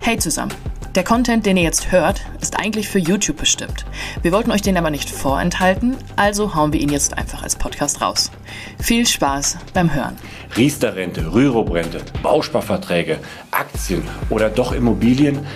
[0.00, 0.52] Hey zusammen!
[0.94, 3.84] Der Content, den ihr jetzt hört, ist eigentlich für YouTube bestimmt.
[4.22, 8.00] Wir wollten euch den aber nicht vorenthalten, also hauen wir ihn jetzt einfach als Podcast
[8.00, 8.30] raus.
[8.78, 10.16] Viel Spaß beim Hören.
[10.56, 13.18] Riester-Rente, Rürup-Rente, Bausparverträge,
[13.50, 15.46] Aktien oder doch Immobilien.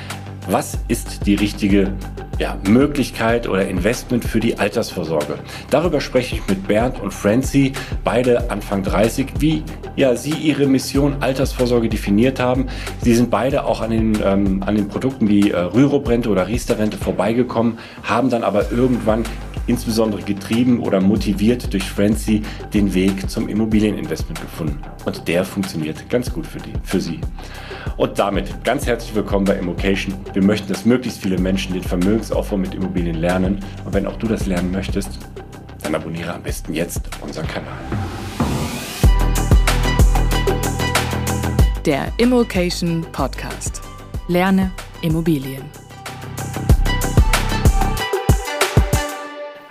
[0.51, 1.93] Was ist die richtige
[2.41, 5.39] ja, Möglichkeit oder Investment für die Altersvorsorge.
[5.69, 7.73] Darüber spreche ich mit Bernd und Francie,
[8.03, 9.63] beide Anfang 30, wie
[9.95, 12.67] ja, sie ihre Mission Altersvorsorge definiert haben.
[13.03, 16.97] Sie sind beide auch an den, ähm, an den Produkten wie äh, Rürup-Rente oder Riester-Rente
[16.97, 19.25] vorbeigekommen, haben dann aber irgendwann
[19.67, 24.81] insbesondere getrieben oder motiviert durch Francie den Weg zum Immobilieninvestment gefunden.
[25.05, 27.21] Und der funktioniert ganz gut für, die, für sie.
[27.97, 30.15] Und damit ganz herzlich willkommen bei Immocation.
[30.33, 33.61] Wir möchten, dass möglichst viele Menschen den Vermögensaufbau mit Immobilien lernen.
[33.85, 35.19] Und wenn auch du das lernen möchtest,
[35.83, 37.79] dann abonniere am besten jetzt unseren Kanal.
[41.87, 43.81] Der Immocation Podcast.
[44.29, 44.71] Lerne
[45.03, 45.80] Immobilien.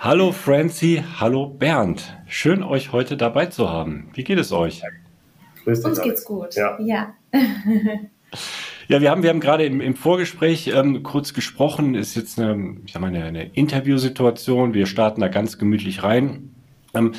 [0.02, 2.16] Hallo Francie, hallo Bernd.
[2.26, 4.08] Schön euch heute dabei zu haben.
[4.14, 4.80] Wie geht es euch?
[5.62, 6.54] Grüß dich, Uns geht's gut.
[6.54, 6.78] Ja.
[6.80, 7.14] ja.
[8.88, 11.94] Ja, wir haben, wir haben gerade im, im Vorgespräch ähm, kurz gesprochen.
[11.94, 14.72] Ist jetzt eine, ich sag mal, eine, eine Interviewsituation.
[14.72, 16.54] Wir starten da ganz gemütlich rein.
[16.94, 17.12] Ähm,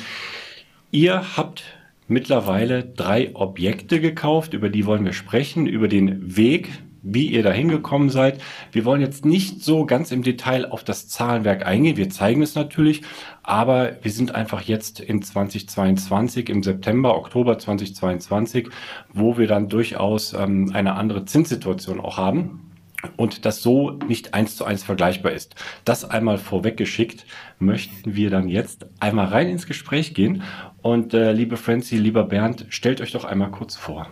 [0.90, 1.62] ihr habt
[2.08, 6.68] mittlerweile drei Objekte gekauft, über die wollen wir sprechen, über den Weg,
[7.02, 8.40] wie ihr da hingekommen seid.
[8.70, 11.96] Wir wollen jetzt nicht so ganz im Detail auf das Zahlenwerk eingehen.
[11.96, 13.02] Wir zeigen es natürlich,
[13.42, 18.68] aber wir sind einfach jetzt in 2022, im September, Oktober 2022,
[19.12, 22.72] wo wir dann durchaus ähm, eine andere Zinssituation auch haben
[23.16, 25.54] und das so nicht eins zu eins vergleichbar ist.
[25.84, 27.26] Das einmal vorweggeschickt,
[27.58, 30.42] möchten wir dann jetzt einmal rein ins Gespräch gehen.
[30.82, 34.08] Und äh, liebe Francie, lieber Bernd, stellt euch doch einmal kurz vor.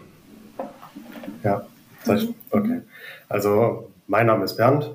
[1.42, 1.66] Ja,
[2.50, 2.82] okay.
[3.28, 4.90] Also mein Name ist Bernd,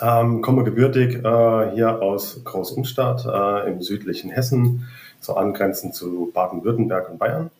[0.00, 4.88] ähm, komme gebürtig äh, hier aus Groß-Umstadt äh, im südlichen Hessen,
[5.20, 7.50] so angrenzend zu Baden-Württemberg und Bayern.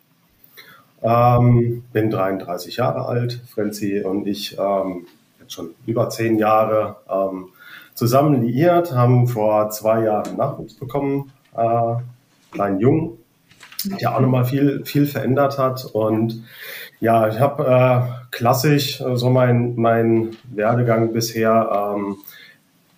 [1.03, 5.07] Ähm, bin 33 Jahre alt, Frenzi und ich ähm,
[5.41, 7.49] jetzt schon über zehn Jahre ähm,
[7.95, 11.95] zusammen liiert, haben vor zwei Jahren Nachwuchs bekommen, äh,
[12.51, 13.19] kleinen Jungen,
[14.01, 16.45] der auch nochmal viel, viel verändert hat und
[17.01, 22.19] ja, ich habe äh, klassisch äh, so mein, mein Werdegang bisher ähm,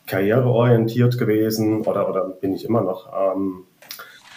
[0.06, 3.12] karriereorientiert gewesen oder, oder bin ich immer noch.
[3.12, 3.64] Ähm,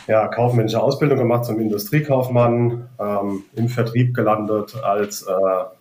[0.07, 5.33] ja, kaufmännische Ausbildung gemacht zum Industriekaufmann, ähm, im Vertrieb gelandet als äh,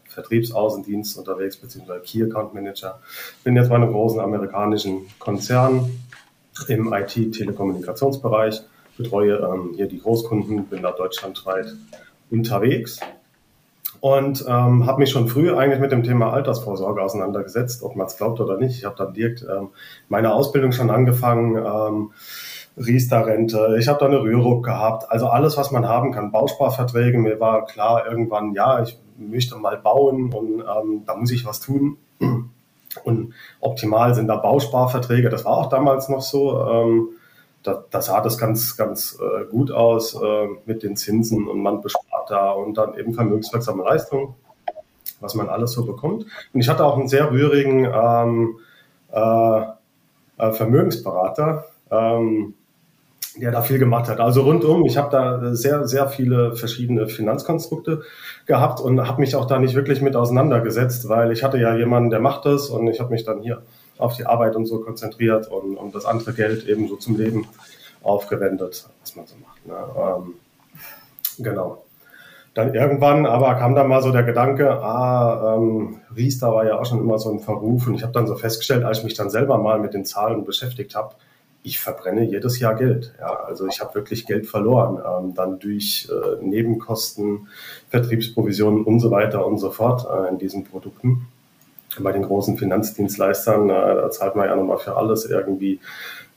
[0.08, 3.00] Vertriebsaußendienst unterwegs, beziehungsweise Key Account Manager.
[3.42, 5.90] Bin jetzt bei einem großen amerikanischen Konzern
[6.68, 8.62] im IT-Telekommunikationsbereich,
[8.96, 11.74] betreue ähm, hier die Großkunden, bin da deutschlandweit
[12.30, 13.00] unterwegs
[14.04, 18.18] und ähm, habe mich schon früh eigentlich mit dem Thema Altersvorsorge auseinandergesetzt, ob man es
[18.18, 18.76] glaubt oder nicht.
[18.76, 19.70] Ich habe dann direkt ähm,
[20.10, 22.10] meine Ausbildung schon angefangen, ähm,
[22.76, 27.16] Riester-Rente, ich habe da eine Rürup gehabt, also alles, was man haben kann, Bausparverträge.
[27.16, 31.60] Mir war klar irgendwann, ja, ich möchte mal bauen und ähm, da muss ich was
[31.60, 31.96] tun.
[33.04, 35.30] Und optimal sind da Bausparverträge.
[35.30, 36.60] Das war auch damals noch so.
[36.60, 37.08] Ähm,
[37.62, 41.80] da, da sah das ganz, ganz äh, gut aus äh, mit den Zinsen und man
[41.80, 44.34] bespart da und dann eben vermögenswirksame Leistungen,
[45.20, 46.26] was man alles so bekommt.
[46.52, 48.58] Und ich hatte auch einen sehr rührigen ähm,
[49.12, 49.60] äh,
[50.38, 52.54] äh Vermögensberater, ähm,
[53.36, 54.20] der da viel gemacht hat.
[54.20, 58.02] Also rundum, ich habe da sehr, sehr viele verschiedene Finanzkonstrukte
[58.46, 62.10] gehabt und habe mich auch da nicht wirklich mit auseinandergesetzt, weil ich hatte ja jemanden,
[62.10, 63.62] der macht das und ich habe mich dann hier
[63.98, 67.46] auf die Arbeit und so konzentriert und, und das andere Geld eben so zum Leben
[68.02, 69.66] aufgewendet, was man so macht.
[69.66, 69.74] Ne?
[69.96, 70.34] Ähm,
[71.38, 71.84] genau.
[72.54, 76.86] Dann irgendwann aber kam dann mal so der Gedanke, ah, ähm, Riester war ja auch
[76.86, 79.28] schon immer so ein Verruf und ich habe dann so festgestellt, als ich mich dann
[79.28, 81.16] selber mal mit den Zahlen beschäftigt habe,
[81.64, 83.12] ich verbrenne jedes Jahr Geld.
[83.18, 87.48] Ja, also ich habe wirklich Geld verloren, ähm, dann durch äh, Nebenkosten,
[87.88, 91.26] Vertriebsprovisionen und so weiter und so fort äh, in diesen Produkten.
[91.98, 95.80] Bei den großen Finanzdienstleistern, äh, da zahlt man ja nochmal für alles irgendwie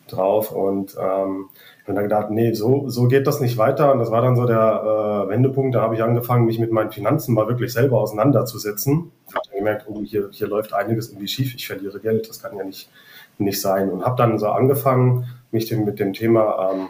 [0.07, 0.51] drauf.
[0.51, 1.49] Und ähm,
[1.87, 3.93] habe dann gedacht, nee, so, so geht das nicht weiter.
[3.93, 5.75] Und das war dann so der äh, Wendepunkt.
[5.75, 9.11] Da habe ich angefangen, mich mit meinen Finanzen mal wirklich selber auseinanderzusetzen.
[9.27, 12.41] Ich habe dann gemerkt, oh, hier, hier läuft einiges irgendwie schief, ich verliere Geld, das
[12.41, 12.89] kann ja nicht
[13.37, 13.89] nicht sein.
[13.89, 16.87] Und habe dann so angefangen, mich mit dem Thema ähm,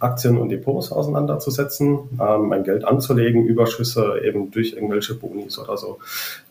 [0.00, 5.98] Aktien und Depots auseinanderzusetzen, ähm, mein Geld anzulegen, Überschüsse eben durch irgendwelche Bonis oder so,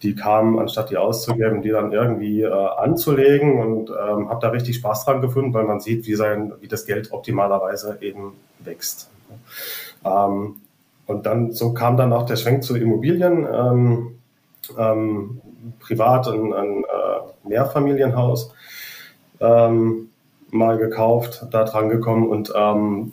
[0.02, 4.78] die kamen, anstatt die auszugeben, die dann irgendwie äh, anzulegen und ähm, habe da richtig
[4.78, 9.10] Spaß dran gefunden, weil man sieht, wie sein, wie das Geld optimalerweise eben wächst.
[10.04, 10.56] Ähm,
[11.08, 13.46] und dann so kam dann auch der Schwenk zu Immobilien.
[13.52, 14.16] Ähm,
[14.78, 15.42] ähm,
[15.80, 18.54] privat ein, ein äh, Mehrfamilienhaus
[19.40, 20.10] ähm,
[20.51, 23.12] mal gekauft, da dran gekommen und ähm,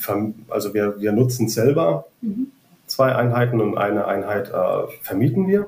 [0.48, 2.48] also wir, wir nutzen selber mhm.
[2.86, 5.66] zwei Einheiten und eine Einheit äh, vermieten wir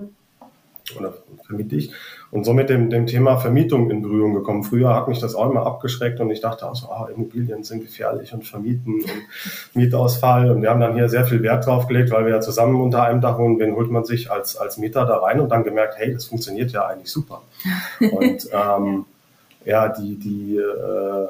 [0.99, 1.15] oder
[1.47, 1.93] vermiete ich
[2.35, 4.65] und so mit dem, dem Thema Vermietung in Berührung gekommen.
[4.65, 7.83] Früher hat mich das auch immer abgeschreckt und ich dachte auch so, ah, Immobilien sind
[7.83, 9.07] gefährlich und Vermieten und
[9.75, 12.81] Mietausfall und wir haben dann hier sehr viel Wert drauf gelegt, weil wir ja zusammen
[12.81, 15.63] unter einem Dach wohnen, wen holt man sich als, als Mieter da rein und dann
[15.63, 17.43] gemerkt, hey, das funktioniert ja eigentlich super.
[18.01, 19.05] Und ähm,
[19.65, 21.29] ja, die, die, äh,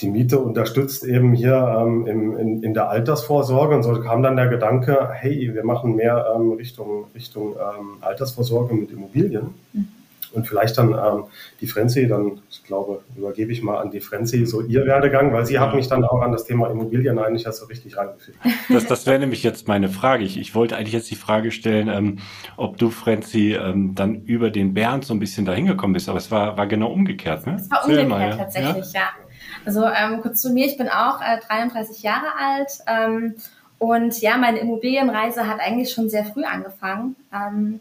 [0.00, 3.74] die Miete unterstützt eben hier ähm, im, in, in der Altersvorsorge.
[3.74, 8.74] Und so kam dann der Gedanke, hey, wir machen mehr ähm, Richtung, Richtung ähm, Altersvorsorge
[8.74, 9.54] mit Immobilien.
[9.72, 9.88] Mhm
[10.36, 11.24] und vielleicht dann ähm,
[11.60, 15.46] die Frenzy, dann, ich glaube, übergebe ich mal an die Frenzy so ihr Werdegang, weil
[15.46, 18.36] sie hat mich dann auch an das Thema Immobilien eigentlich erst so richtig reingeführt.
[18.68, 20.24] Das, das wäre nämlich jetzt meine Frage.
[20.24, 22.18] Ich, ich wollte eigentlich jetzt die Frage stellen, ähm,
[22.56, 26.18] ob du, Frenzy, ähm, dann über den Bernd so ein bisschen dahin gekommen bist, aber
[26.18, 27.56] es war, war genau umgekehrt, ne?
[27.58, 28.36] Es war umgekehrt mal, ja?
[28.36, 29.00] tatsächlich, ja.
[29.00, 29.25] ja.
[29.66, 33.34] Also ähm, kurz zu mir, ich bin auch äh, 33 Jahre alt ähm,
[33.78, 37.16] und ja, meine Immobilienreise hat eigentlich schon sehr früh angefangen.
[37.34, 37.80] Ähm,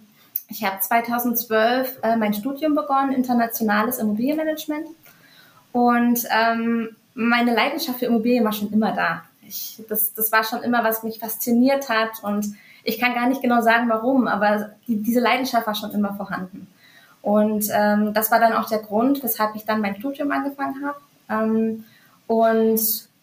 [0.49, 4.87] ich habe 2012 äh, mein Studium begonnen, internationales Immobilienmanagement.
[5.71, 9.23] Und ähm, meine Leidenschaft für Immobilien war schon immer da.
[9.47, 12.23] Ich, das, das war schon immer, was mich fasziniert hat.
[12.23, 16.15] Und ich kann gar nicht genau sagen, warum, aber die, diese Leidenschaft war schon immer
[16.15, 16.67] vorhanden.
[17.21, 20.97] Und ähm, das war dann auch der Grund, weshalb ich dann mein Studium angefangen habe.
[21.29, 21.83] Ähm,
[22.27, 22.79] und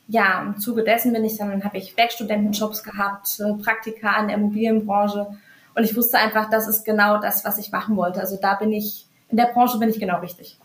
[0.09, 4.37] ja, im Zuge dessen bin ich dann, habe ich Werkstudentenjobs gehabt, äh, Praktika in der
[4.37, 5.27] Immobilienbranche
[5.75, 8.21] und ich wusste einfach, das ist genau das, was ich machen wollte.
[8.21, 10.59] Also da bin ich, in der Branche bin ich genau richtig.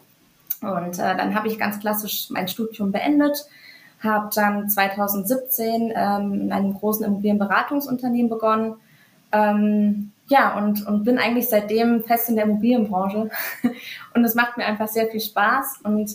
[0.62, 3.46] Und äh, dann habe ich ganz klassisch mein Studium beendet,
[4.01, 8.75] habe dann 2017 ähm, in einem großen Immobilienberatungsunternehmen begonnen.
[9.32, 13.29] Ähm, ja, und, und bin eigentlich seitdem fest in der Immobilienbranche.
[14.13, 15.79] und es macht mir einfach sehr viel Spaß.
[15.84, 16.12] Und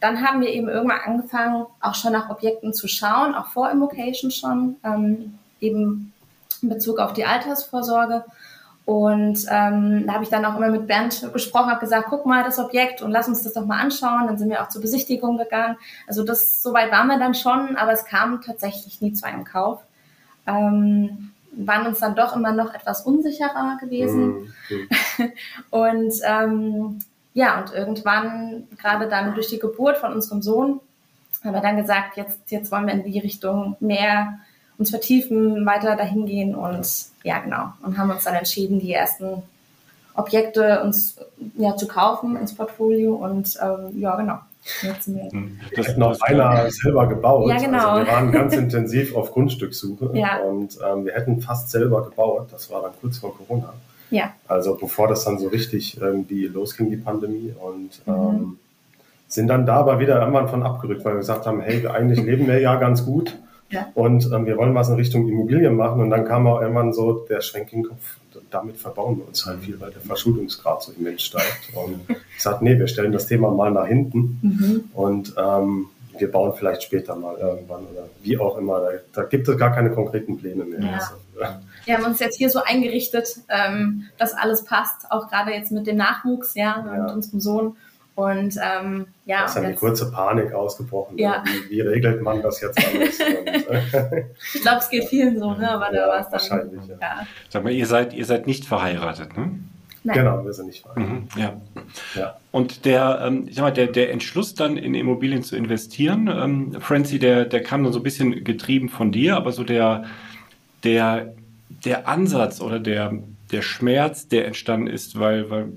[0.00, 4.30] dann haben wir eben irgendwann angefangen, auch schon nach Objekten zu schauen, auch vor Immocation
[4.30, 6.12] schon, ähm, eben
[6.62, 8.24] in Bezug auf die Altersvorsorge.
[8.86, 12.42] Und ähm, da habe ich dann auch immer mit Bernd gesprochen, habe gesagt, guck mal
[12.42, 14.26] das Objekt und lass uns das doch mal anschauen.
[14.26, 15.76] Dann sind wir auch zur Besichtigung gegangen.
[16.08, 19.80] Also das soweit waren wir dann schon, aber es kam tatsächlich nie zu einem Kauf.
[20.46, 24.52] Ähm, waren uns dann doch immer noch etwas unsicherer gewesen.
[24.68, 24.88] Mhm.
[25.70, 26.98] und ähm,
[27.34, 30.80] ja, und irgendwann, gerade dann durch die Geburt von unserem Sohn,
[31.44, 34.38] haben wir dann gesagt, jetzt, jetzt wollen wir in die Richtung mehr
[34.78, 36.86] uns vertiefen, weiter dahin gehen und
[37.22, 37.72] ja, genau.
[37.82, 39.42] Und haben uns dann entschieden, die ersten
[40.14, 41.16] Objekte uns
[41.56, 44.38] ja, zu kaufen ins Portfolio und ähm, ja, genau.
[44.82, 45.58] Hm.
[45.74, 47.48] Das hat noch einer selber gebaut.
[47.48, 47.88] Ja, genau.
[47.90, 50.38] Also wir waren ganz intensiv auf Grundstückssuche ja.
[50.40, 52.48] und ähm, wir hätten fast selber gebaut.
[52.52, 53.72] Das war dann kurz vor Corona.
[54.10, 54.34] Ja.
[54.48, 57.54] Also bevor das dann so richtig irgendwie losging, die Pandemie.
[57.60, 58.12] Und mhm.
[58.12, 58.58] ähm,
[59.28, 62.46] sind dann da aber wieder irgendwann von abgerückt, weil wir gesagt haben, hey, eigentlich leben
[62.46, 63.38] wir ja ganz gut.
[63.70, 63.86] Ja.
[63.94, 66.00] Und ähm, wir wollen was in Richtung Immobilien machen.
[66.00, 68.16] Und dann kam auch irgendwann so der Schwenk in den Kopf,
[68.50, 71.70] damit verbauen wir uns halt viel, weil der Verschuldungsgrad so immens steigt.
[71.74, 72.00] Und
[72.36, 74.84] ich sagte, nee, wir stellen das Thema mal nach hinten mhm.
[74.92, 75.86] und ähm,
[76.18, 78.80] wir bauen vielleicht später mal irgendwann oder wie auch immer.
[78.80, 80.80] Da, da gibt es gar keine konkreten Pläne mehr.
[80.80, 80.92] Ja.
[80.94, 81.60] Also, ja.
[81.90, 85.88] Wir haben uns jetzt hier so eingerichtet, ähm, dass alles passt, auch gerade jetzt mit
[85.88, 87.02] dem Nachwuchs, ja, ja.
[87.02, 87.76] mit unserem Sohn.
[88.14, 89.40] Und ähm, ja.
[89.40, 91.18] Da ist eine kurze Panik ausgebrochen.
[91.18, 91.42] Ja.
[91.44, 93.18] Wie, wie, regelt man das jetzt alles?
[94.54, 95.68] ich glaube, es geht vielen so, ne?
[95.68, 96.32] Aber ja, da war es dann.
[96.32, 96.96] Wahrscheinlich, ja.
[97.00, 97.26] ja.
[97.48, 99.58] Sag mal, ihr seid, ihr seid nicht verheiratet, ne?
[100.04, 100.16] Nein.
[100.16, 101.34] Genau, wir sind nicht verheiratet.
[101.34, 101.60] Mhm, ja.
[102.14, 102.36] ja.
[102.52, 106.80] Und der, ähm, ich sag mal, der, der Entschluss dann in Immobilien zu investieren, ähm,
[106.80, 110.04] Francie, der, der kam dann so ein bisschen getrieben von dir, aber so der,
[110.84, 111.34] der,
[111.84, 113.12] der Ansatz oder der,
[113.50, 115.72] der Schmerz, der entstanden ist, weil, weil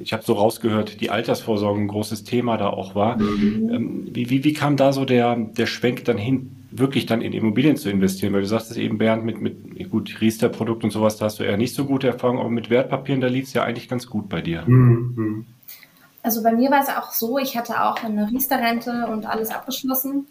[0.00, 3.18] ich habe so rausgehört, die Altersvorsorge ein großes Thema da auch war.
[3.18, 3.70] Mhm.
[3.72, 7.32] Ähm, wie, wie, wie kam da so der, der Schwenk dann hin, wirklich dann in
[7.32, 8.32] Immobilien zu investieren?
[8.32, 11.44] Weil du sagst es eben, Bernd, mit, mit gut, Riester-Produkt und sowas, da hast du
[11.44, 14.28] eher nicht so gute Erfahrungen, aber mit Wertpapieren, da lief es ja eigentlich ganz gut
[14.28, 14.62] bei dir.
[14.66, 15.46] Mhm.
[16.22, 20.26] Also bei mir war es auch so, ich hatte auch eine Riester-Rente und alles abgeschlossen.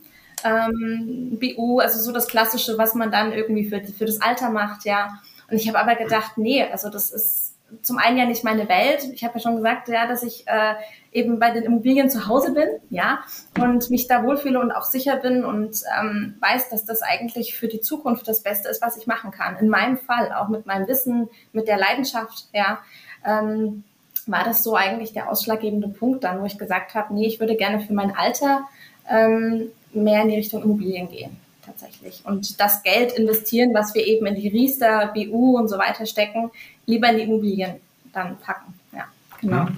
[0.46, 4.86] Ähm, BU, also so das Klassische, was man dann irgendwie für, für das Alter macht,
[4.86, 5.20] ja.
[5.50, 9.04] Und ich habe aber gedacht, nee, also das ist zum einen ja nicht meine Welt.
[9.14, 10.76] Ich habe ja schon gesagt, ja, dass ich äh,
[11.12, 13.20] eben bei den Immobilien zu Hause bin, ja,
[13.60, 17.68] und mich da wohlfühle und auch sicher bin und ähm, weiß, dass das eigentlich für
[17.68, 19.58] die Zukunft das Beste ist, was ich machen kann.
[19.58, 22.80] In meinem Fall, auch mit meinem Wissen, mit der Leidenschaft, ja,
[23.26, 23.84] ähm,
[24.28, 27.56] war das so eigentlich der ausschlaggebende Punkt dann, wo ich gesagt habe, nee, ich würde
[27.56, 28.68] gerne für mein Alter
[29.10, 32.22] ähm, mehr in die Richtung Immobilien gehen tatsächlich.
[32.26, 36.52] Und das Geld investieren, was wir eben in die Riester, BU und so weiter stecken,
[36.86, 37.76] lieber in die Immobilien
[38.14, 38.74] dann packen.
[38.94, 39.06] Ja,
[39.42, 39.66] genau.
[39.66, 39.76] Hm.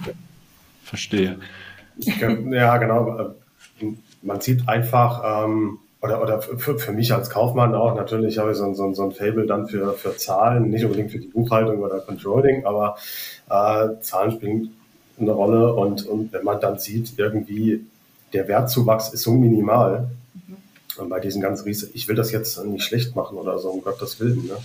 [0.84, 1.38] Verstehe.
[1.98, 3.34] Ja, genau.
[4.22, 8.56] Man sieht einfach, ähm, oder, oder für, für mich als Kaufmann auch, natürlich habe ich
[8.56, 12.00] so, so, so ein Fable dann für, für Zahlen, nicht unbedingt für die Buchhaltung oder
[12.00, 12.96] Controlling, aber
[13.50, 14.70] äh, Zahlen spielen
[15.20, 17.84] eine Rolle und, und wenn man dann sieht, irgendwie
[18.32, 20.10] der Wertzuwachs ist so minimal,
[21.08, 24.18] bei diesen ganzen Riesen, ich will das jetzt nicht schlecht machen oder so, um Gottes
[24.20, 24.46] Willen.
[24.46, 24.56] Ne?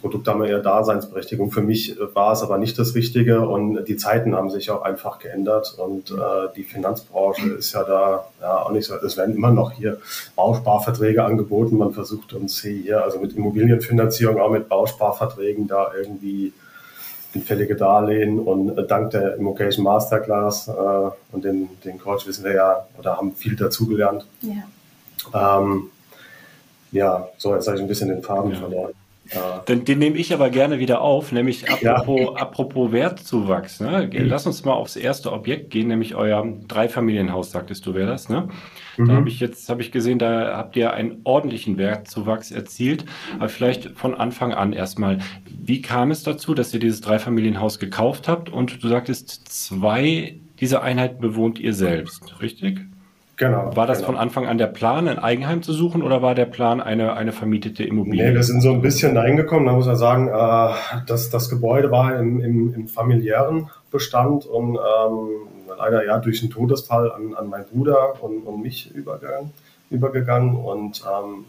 [0.00, 1.50] Produkte haben ja Daseinsberechtigung.
[1.50, 5.18] Für mich war es aber nicht das Richtige und die Zeiten haben sich auch einfach
[5.18, 6.14] geändert und äh,
[6.56, 8.94] die Finanzbranche ist ja da ja auch nicht so.
[8.96, 9.98] Es werden immer noch hier
[10.36, 11.78] Bausparverträge angeboten.
[11.78, 16.52] Man versucht uns hier, also mit Immobilienfinanzierung, auch mit Bausparverträgen da irgendwie
[17.32, 20.72] hinfällige Darlehen und äh, dank der Immocation Masterclass äh,
[21.32, 24.26] und den, den Coach wissen wir ja oder haben viel dazugelernt.
[24.40, 24.64] Ja
[25.34, 25.90] ähm,
[26.92, 28.58] ja, so, jetzt habe ich ein bisschen den Faden ja.
[28.58, 28.92] verloren.
[29.32, 29.58] Ja.
[29.68, 32.32] Den, den, nehme ich aber gerne wieder auf, nämlich apropos, ja.
[32.32, 33.80] apropos Wertzuwachs.
[33.80, 34.08] Ne?
[34.10, 34.26] Mhm.
[34.26, 38.30] Lass uns mal aufs erste Objekt gehen, nämlich euer Dreifamilienhaus, sagtest du, wäre das.
[38.30, 38.48] Ne?
[38.98, 39.08] Mhm.
[39.08, 43.04] Da habe ich jetzt habe ich gesehen, da habt ihr einen ordentlichen Wertzuwachs erzielt.
[43.38, 48.28] Aber vielleicht von Anfang an erstmal, wie kam es dazu, dass ihr dieses Dreifamilienhaus gekauft
[48.28, 48.50] habt?
[48.50, 52.80] Und du sagtest, zwei dieser Einheiten bewohnt ihr selbst, richtig?
[53.38, 53.70] Genau.
[53.76, 54.08] War das genau.
[54.08, 57.30] von Anfang an der Plan, ein Eigenheim zu suchen oder war der Plan eine, eine
[57.30, 58.28] vermietete Immobilie?
[58.28, 59.66] Nee, wir sind so ein bisschen da hingekommen.
[59.66, 64.74] Da muss man sagen, äh, dass das Gebäude war im, im, im familiären Bestand und
[64.74, 65.28] ähm,
[65.76, 69.52] leider ja durch einen Todesfall an, an meinen Bruder und, und mich übergegangen.
[69.90, 70.56] übergegangen.
[70.56, 71.44] Und ähm,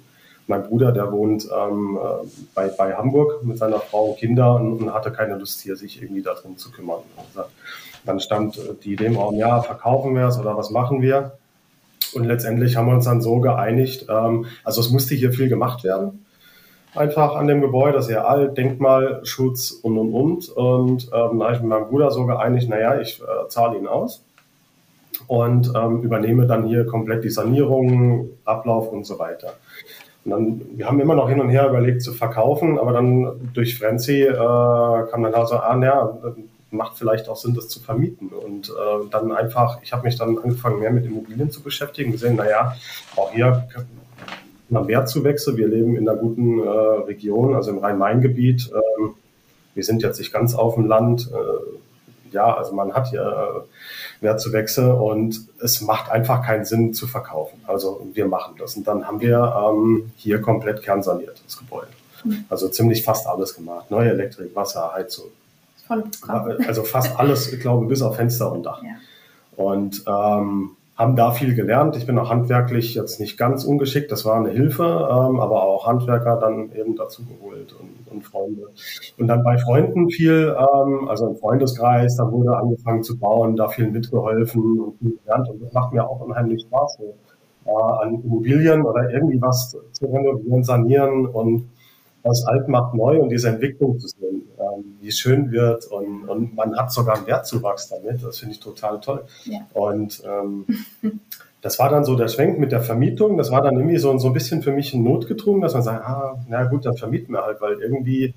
[0.47, 4.81] mein Bruder, der wohnt ähm, äh, bei, bei Hamburg mit seiner Frau und Kindern und,
[4.81, 7.01] und hatte keine Lust hier, sich irgendwie darum zu kümmern.
[7.17, 7.49] Also,
[8.05, 11.37] dann stand die Idee im Raum, ja, verkaufen wir es oder was machen wir?
[12.13, 15.83] Und letztendlich haben wir uns dann so geeinigt, ähm, also es musste hier viel gemacht
[15.83, 16.25] werden.
[16.95, 20.49] Einfach an dem Gebäude, das ist ja alt, Denkmalschutz und und und.
[20.49, 23.87] Und ähm, da habe ich mit meinem Bruder so geeinigt, naja, ich äh, zahle ihn
[23.87, 24.23] aus
[25.27, 29.53] und ähm, übernehme dann hier komplett die Sanierung, Ablauf und so weiter.
[30.25, 33.77] Und dann, wir haben immer noch hin und her überlegt zu verkaufen, aber dann durch
[33.77, 36.17] Frenzy äh, kam dann also, ah, naja,
[36.71, 38.29] macht vielleicht auch Sinn, das zu vermieten.
[38.29, 42.35] Und äh, dann einfach, ich habe mich dann angefangen, mehr mit Immobilien zu beschäftigen, gesehen,
[42.35, 42.75] naja,
[43.15, 43.67] auch hier
[44.71, 45.57] mal Wertzuwächse.
[45.57, 48.71] Wir leben in einer guten äh, Region, also im Rhein-Main-Gebiet.
[48.73, 49.15] Ähm,
[49.75, 51.29] wir sind jetzt nicht ganz auf dem Land.
[51.31, 57.07] Äh, ja, also man hat hier äh, Wertzuwächse und es macht einfach keinen Sinn zu
[57.07, 57.61] verkaufen.
[57.65, 58.75] Also wir machen das.
[58.75, 61.87] Und dann haben wir ähm, hier komplett kernsaniert, das Gebäude.
[62.23, 62.45] Mhm.
[62.49, 63.89] Also ziemlich fast alles gemacht.
[63.89, 65.27] Neue Elektrik, Wasser, Heizung.
[66.67, 68.83] Also fast alles, ich glaube, bis auf Fenster und Dach.
[68.83, 68.89] Ja.
[69.55, 71.95] Und ähm, haben da viel gelernt.
[71.95, 75.87] Ich bin auch handwerklich jetzt nicht ganz ungeschickt, das war eine Hilfe, ähm, aber auch
[75.87, 78.67] Handwerker dann eben dazu geholt und, und Freunde.
[79.17, 83.69] Und dann bei Freunden viel, ähm, also im Freundeskreis, da wurde angefangen zu bauen, da
[83.69, 87.15] viel mitgeholfen und viel gelernt und das macht mir auch unheimlich Spaß, so,
[87.65, 91.69] äh, an Immobilien oder irgendwie was zu renovieren, sanieren und
[92.29, 96.29] was alt macht neu und diese Entwicklung zu sehen, ähm, wie es schön wird und,
[96.29, 98.23] und man hat sogar einen Wertzuwachs damit.
[98.23, 99.23] Das finde ich total toll.
[99.45, 99.59] Ja.
[99.73, 100.65] Und ähm,
[101.61, 103.37] das war dann so der Schwenk mit der Vermietung.
[103.37, 106.37] Das war dann irgendwie so, so ein bisschen für mich notgedrungen, dass man sagt, ah,
[106.47, 108.33] na gut, dann vermieten wir halt, weil irgendwie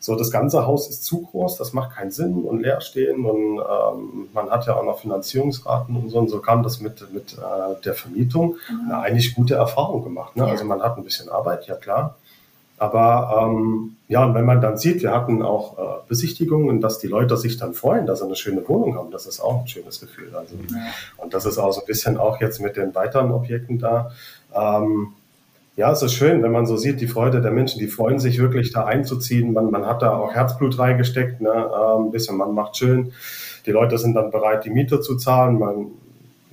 [0.00, 3.58] so das ganze Haus ist zu groß, das macht keinen Sinn und leer stehen und
[3.58, 7.32] ähm, man hat ja auch noch Finanzierungsraten und so und so kam das mit, mit
[7.34, 8.56] äh, der Vermietung.
[8.70, 8.92] Mhm.
[8.92, 10.36] Eine eigentlich gute Erfahrung gemacht.
[10.36, 10.44] Ne?
[10.44, 10.50] Ja.
[10.50, 12.16] Also man hat ein bisschen Arbeit, ja klar.
[12.78, 17.08] Aber ähm, ja, und wenn man dann sieht, wir hatten auch äh, Besichtigungen, dass die
[17.08, 20.00] Leute sich dann freuen, dass sie eine schöne Wohnung haben, das ist auch ein schönes
[20.00, 20.34] Gefühl.
[20.34, 20.76] Also, ja.
[21.16, 24.12] Und das ist auch so ein bisschen auch jetzt mit den weiteren Objekten da.
[24.54, 25.08] Ähm,
[25.76, 28.38] ja, es ist schön, wenn man so sieht, die Freude der Menschen, die freuen sich
[28.38, 29.52] wirklich da einzuziehen.
[29.52, 31.50] Man, man hat da auch Herzblut reingesteckt, ne?
[31.50, 33.12] ähm, ein bisschen, man macht schön.
[33.66, 35.58] Die Leute sind dann bereit, die Miete zu zahlen.
[35.58, 35.86] Man,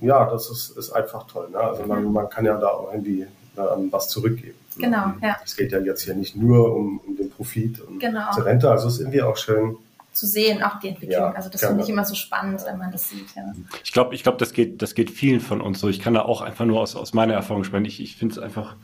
[0.00, 1.48] ja, das ist, ist einfach toll.
[1.50, 1.58] Ne?
[1.58, 4.54] Also man, man kann ja da auch irgendwie ähm, was zurückgeben.
[4.78, 5.36] Genau, ja.
[5.44, 8.30] Es geht ja jetzt hier nicht nur um, um den Profit und genau.
[8.32, 9.76] zur Rente, also ist irgendwie auch schön
[10.12, 11.20] zu sehen, auch die Entwicklung.
[11.20, 13.34] Ja, also das finde ich immer so spannend, wenn man das sieht.
[13.36, 13.52] Ja.
[13.84, 15.88] Ich glaube, ich glaube, das geht, das geht vielen von uns so.
[15.88, 17.84] Ich kann da auch einfach nur aus, aus meiner Erfahrung sprechen.
[17.84, 18.76] Ich, ich finde es einfach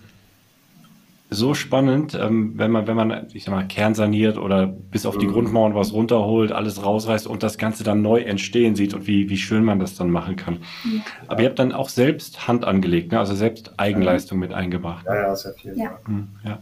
[1.33, 5.27] so spannend, ähm, wenn man, wenn man, ich sag mal, kernsaniert oder bis auf die
[5.27, 5.33] mhm.
[5.33, 9.37] Grundmauern was runterholt, alles rausreißt und das Ganze dann neu entstehen sieht und wie, wie
[9.37, 10.59] schön man das dann machen kann.
[10.85, 11.01] Ja.
[11.29, 13.19] Aber ihr habt dann auch selbst Hand angelegt, ne?
[13.19, 15.05] also selbst Eigenleistung mit eingebracht.
[15.07, 15.77] Ja, ja, sehr viel.
[15.77, 15.99] Ja.
[16.07, 16.59] Mhm, ja.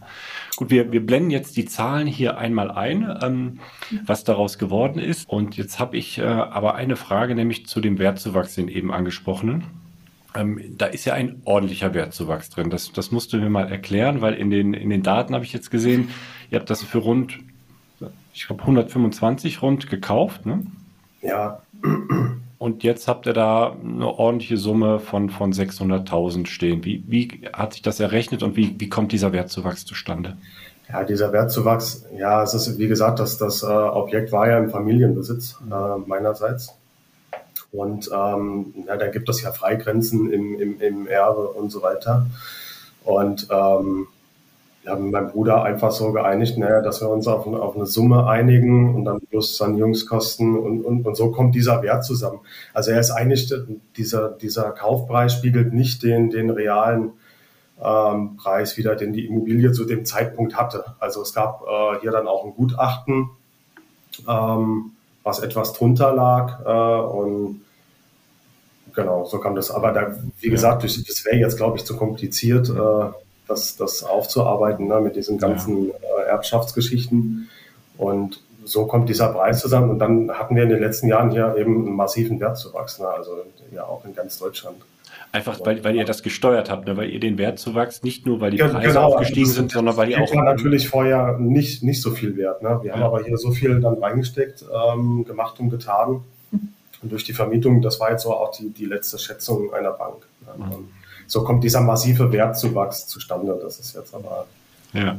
[0.57, 3.61] Gut, wir, wir blenden jetzt die Zahlen hier einmal ein, ähm,
[4.05, 5.29] was daraus geworden ist.
[5.29, 9.65] Und jetzt habe ich äh, aber eine Frage, nämlich zu dem Wertzuwachs, den eben angesprochenen.
[10.35, 12.71] Ähm, da ist ja ein ordentlicher Wertzuwachs drin.
[12.71, 15.53] Das, das musst du mir mal erklären, weil in den, in den Daten habe ich
[15.53, 16.11] jetzt gesehen,
[16.51, 17.39] ihr habt das für rund,
[18.33, 20.47] ich glaube 125 rund gekauft.
[20.47, 20.63] Ne?
[21.23, 21.63] Ja.
[22.59, 26.85] Und jetzt habt ihr da eine ordentliche Summe von, von 600.000 stehen.
[26.85, 30.37] Wie, wie hat sich das errechnet und wie, wie kommt dieser Wertzuwachs zustande?
[30.93, 34.71] Ja, dieser Wertzuwachs, ja, es ist, wie gesagt, das, das äh, Objekt war ja im
[34.71, 36.75] Familienbesitz äh, meinerseits.
[37.73, 42.27] Und ähm, ja, da gibt es ja Freigrenzen im, im, im Erbe und so weiter.
[43.05, 44.09] Und ähm,
[44.83, 48.27] wir haben meinem Bruder einfach so geeinigt, naja, dass wir uns auf, auf eine Summe
[48.27, 52.41] einigen und dann plus Sanierungskosten und, und, und so kommt dieser Wert zusammen.
[52.73, 53.53] Also er ist eigentlich,
[53.97, 57.13] dieser, dieser Kaufpreis spiegelt nicht den, den realen
[57.83, 60.85] ähm, Preis wieder, den die Immobilie zu dem Zeitpunkt hatte.
[60.99, 63.31] Also es gab äh, hier dann auch ein Gutachten,
[64.27, 66.65] ähm, was etwas drunter lag.
[66.65, 67.63] Äh, und
[68.95, 69.71] genau, so kam das.
[69.71, 73.13] Aber da, wie gesagt, das wäre jetzt, glaube ich, zu kompliziert, äh,
[73.49, 77.49] das, das aufzuarbeiten ne, mit diesen ganzen äh, Erbschaftsgeschichten.
[77.99, 79.91] Und so kommt dieser Preis zusammen.
[79.91, 83.43] Und dann hatten wir in den letzten Jahren hier eben einen massiven Wertzuwachs, ne, also
[83.73, 84.77] ja auch in ganz Deutschland.
[85.33, 86.97] Einfach weil, weil ihr das gesteuert habt, ne?
[86.97, 90.09] weil ihr den Wertzuwachs nicht nur, weil die Preise genau, aufgestiegen also sind, sondern weil
[90.09, 90.35] die auch.
[90.35, 92.63] war natürlich vorher nicht, nicht so viel wert.
[92.63, 92.81] Ne?
[92.83, 92.97] Wir ja.
[92.97, 96.23] haben aber hier so viel dann reingesteckt, ähm, gemacht und getan.
[97.03, 100.27] Und durch die Vermietung, das war jetzt so auch die, die letzte Schätzung einer Bank.
[100.59, 100.65] Ne?
[100.65, 100.89] Mhm.
[101.29, 103.57] So kommt dieser massive Wertzuwachs zustande.
[103.63, 104.47] Das ist jetzt aber
[104.93, 105.17] ja.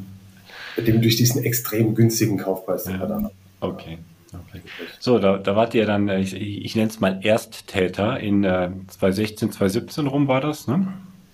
[0.76, 3.00] mit dem durch diesen extrem günstigen Kaufpreis, den ja.
[3.00, 3.36] wir dann haben.
[3.62, 3.98] Okay.
[4.34, 4.62] Okay.
[5.00, 9.52] So, da, da wart ihr dann, ich, ich nenne es mal Ersttäter, in äh, 2016,
[9.52, 10.88] 2017 rum war das, ne?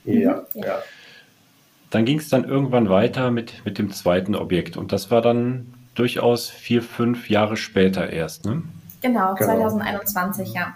[0.06, 0.80] Ja, ja.
[1.90, 5.74] Dann ging es dann irgendwann weiter mit, mit dem zweiten Objekt und das war dann
[5.96, 8.64] durchaus vier, fünf Jahre später erst, ne?
[9.02, 9.52] Genau, genau.
[9.52, 10.74] 2021, ja.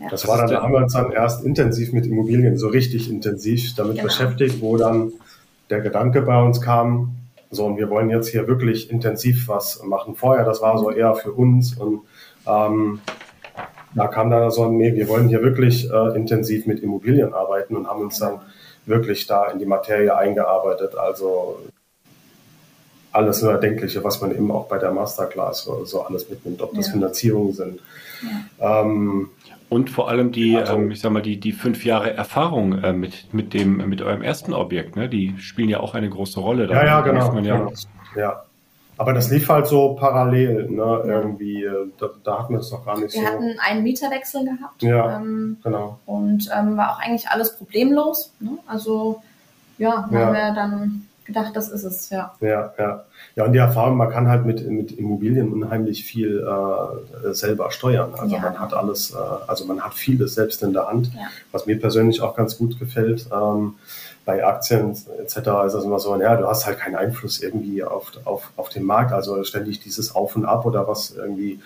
[0.00, 0.08] ja.
[0.08, 3.74] Das war dann, da haben wir uns dann erst intensiv mit Immobilien, so richtig intensiv
[3.76, 4.04] damit genau.
[4.04, 5.12] beschäftigt, wo dann
[5.68, 7.17] der Gedanke bei uns kam,
[7.50, 10.14] so, und wir wollen jetzt hier wirklich intensiv was machen.
[10.14, 12.02] Vorher, das war so eher für uns und
[12.46, 13.00] ähm,
[13.94, 17.86] da kam dann so, nee, wir wollen hier wirklich äh, intensiv mit Immobilien arbeiten und
[17.88, 18.40] haben uns dann
[18.86, 20.94] wirklich da in die Materie eingearbeitet.
[20.96, 21.58] Also
[23.12, 26.74] alles nur Erdenkliche, was man eben auch bei der Masterclass so, so alles mitnimmt, ob
[26.74, 26.92] das ja.
[26.92, 27.80] Finanzierungen sind.
[28.60, 28.82] Ja.
[28.82, 29.30] Ähm,
[29.68, 32.92] und vor allem die, also, ähm, ich sag mal, die, die fünf Jahre Erfahrung äh,
[32.92, 35.08] mit, mit, dem, mit eurem ersten Objekt, ne?
[35.08, 36.66] die spielen ja auch eine große Rolle.
[36.66, 37.38] Da ja, ja, genau.
[37.40, 37.68] Ja,
[38.16, 38.42] ja.
[38.96, 41.02] Aber das lief halt so parallel, ne?
[41.06, 43.20] Irgendwie, äh, da, da hatten wir es noch gar nicht wir so.
[43.20, 44.82] Wir hatten einen Mieterwechsel gehabt.
[44.82, 46.00] Ja, ähm, genau.
[46.04, 48.32] Und ähm, war auch eigentlich alles problemlos.
[48.40, 48.58] Ne?
[48.66, 49.22] Also
[49.78, 50.18] ja, ja.
[50.18, 52.32] haben wir dann gedacht, das ist es, ja.
[52.40, 53.04] Ja, ja.
[53.36, 58.14] Ja, und die Erfahrung, man kann halt mit, mit Immobilien unheimlich viel äh, selber steuern.
[58.16, 58.40] Also ja.
[58.40, 61.28] man hat alles, äh, also man hat vieles selbst in der Hand, ja.
[61.52, 63.26] was mir persönlich auch ganz gut gefällt.
[63.30, 63.74] Ähm,
[64.24, 65.36] bei Aktien etc.
[65.36, 68.84] ist das immer so, ja, du hast halt keinen Einfluss irgendwie auf, auf, auf den
[68.84, 71.60] Markt, also ständig dieses Auf und Ab oder was irgendwie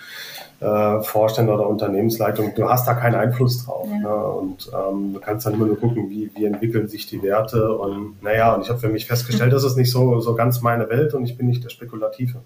[0.62, 3.88] äh, Vorstände oder Unternehmensleitung, du hast da keinen Einfluss drauf.
[3.90, 3.98] Ja.
[3.98, 4.25] Ne?
[4.25, 7.77] Und ähm, du kannst dann immer nur gucken, wie, wie entwickeln sich die Werte.
[7.77, 10.88] Und naja, und ich habe für mich festgestellt, das ist nicht so, so ganz meine
[10.88, 12.42] Welt und ich bin nicht der Spekulative.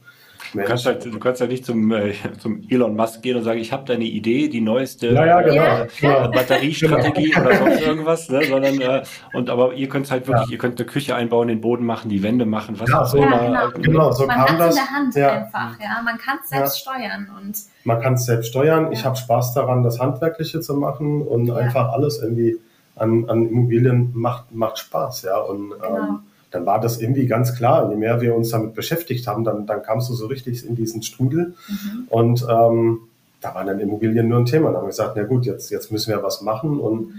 [0.53, 3.59] Du kannst, halt, du kannst halt nicht zum, äh, zum Elon Musk gehen und sagen,
[3.59, 6.25] ich habe da eine Idee, die neueste ja, ja, genau.
[6.25, 7.49] äh, Batteriestrategie genau.
[7.49, 8.45] oder sonst irgendwas, ne?
[8.45, 9.03] sondern äh,
[9.35, 10.53] und aber ihr könnt halt wirklich, ja.
[10.53, 13.71] ihr könnt eine Küche einbauen, den Boden machen, die Wände machen, was auch immer.
[13.75, 13.83] Genau.
[13.83, 14.13] genau.
[14.13, 14.77] so man kam das.
[14.77, 18.49] in der Hand einfach, ja, man kann es selbst steuern und man kann es selbst
[18.49, 18.91] steuern.
[18.91, 22.59] Ich habe Spaß daran, das Handwerkliche zu machen und einfach alles irgendwie
[22.97, 25.97] an, an Immobilien macht, macht Spaß, ja und genau.
[25.97, 26.19] ähm,
[26.51, 27.89] dann war das irgendwie ganz klar.
[27.91, 31.03] Je mehr wir uns damit beschäftigt haben, dann, dann kamst du so richtig in diesen
[31.03, 31.55] Strudel.
[31.69, 32.07] Mhm.
[32.09, 33.01] Und ähm,
[33.41, 34.69] da waren dann Immobilien nur ein Thema.
[34.69, 36.81] Dann haben wir gesagt, na gut, jetzt, jetzt müssen wir was machen.
[36.81, 37.13] Und mhm.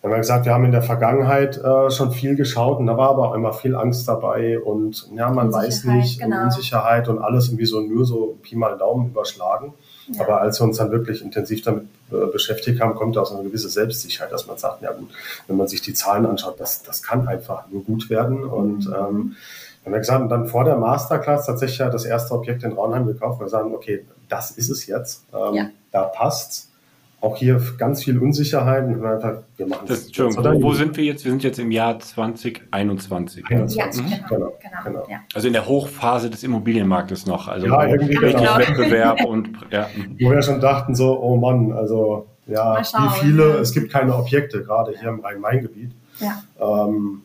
[0.00, 2.96] dann haben wir gesagt, wir haben in der Vergangenheit äh, schon viel geschaut und da
[2.96, 6.44] war aber auch immer viel Angst dabei und ja, man weiß nicht, genau.
[6.44, 9.74] Unsicherheit und alles irgendwie so nur so Pi mal Daumen überschlagen.
[10.12, 10.22] Ja.
[10.24, 13.44] Aber als wir uns dann wirklich intensiv damit äh, beschäftigt haben, kommt da so eine
[13.44, 15.10] gewisse Selbstsicherheit, dass man sagt, ja gut,
[15.46, 18.44] wenn man sich die Zahlen anschaut, das, das kann einfach nur gut werden.
[18.44, 18.94] Und mhm.
[18.94, 19.36] ähm,
[19.84, 23.40] haben wir gesagt, dann vor der Masterclass tatsächlich ja das erste Objekt in Raunheim gekauft.
[23.40, 25.24] Wir sagen, okay, das ist es jetzt.
[25.32, 25.70] Ähm, ja.
[25.92, 26.69] Da passt's
[27.20, 28.84] auch hier ganz viel Unsicherheit.
[28.84, 30.06] Und einfach, wir machen das.
[30.06, 31.24] Entschuldigung, wo, wo, sind wir jetzt?
[31.24, 33.46] Wir sind jetzt im Jahr 2021.
[33.46, 34.10] 21.
[34.10, 35.06] Ja, genau, genau, genau.
[35.08, 35.20] Ja.
[35.34, 37.48] Also in der Hochphase des Immobilienmarktes noch.
[37.48, 38.58] Also ja, irgendwie genau.
[38.58, 39.88] Wettbewerb und ja.
[40.18, 44.64] Wo wir schon dachten so, oh Mann, also ja, wie viele, es gibt keine Objekte,
[44.64, 45.92] gerade hier im Rhein-Main-Gebiet.
[46.18, 46.42] Ja.
[46.58, 47.22] Ähm,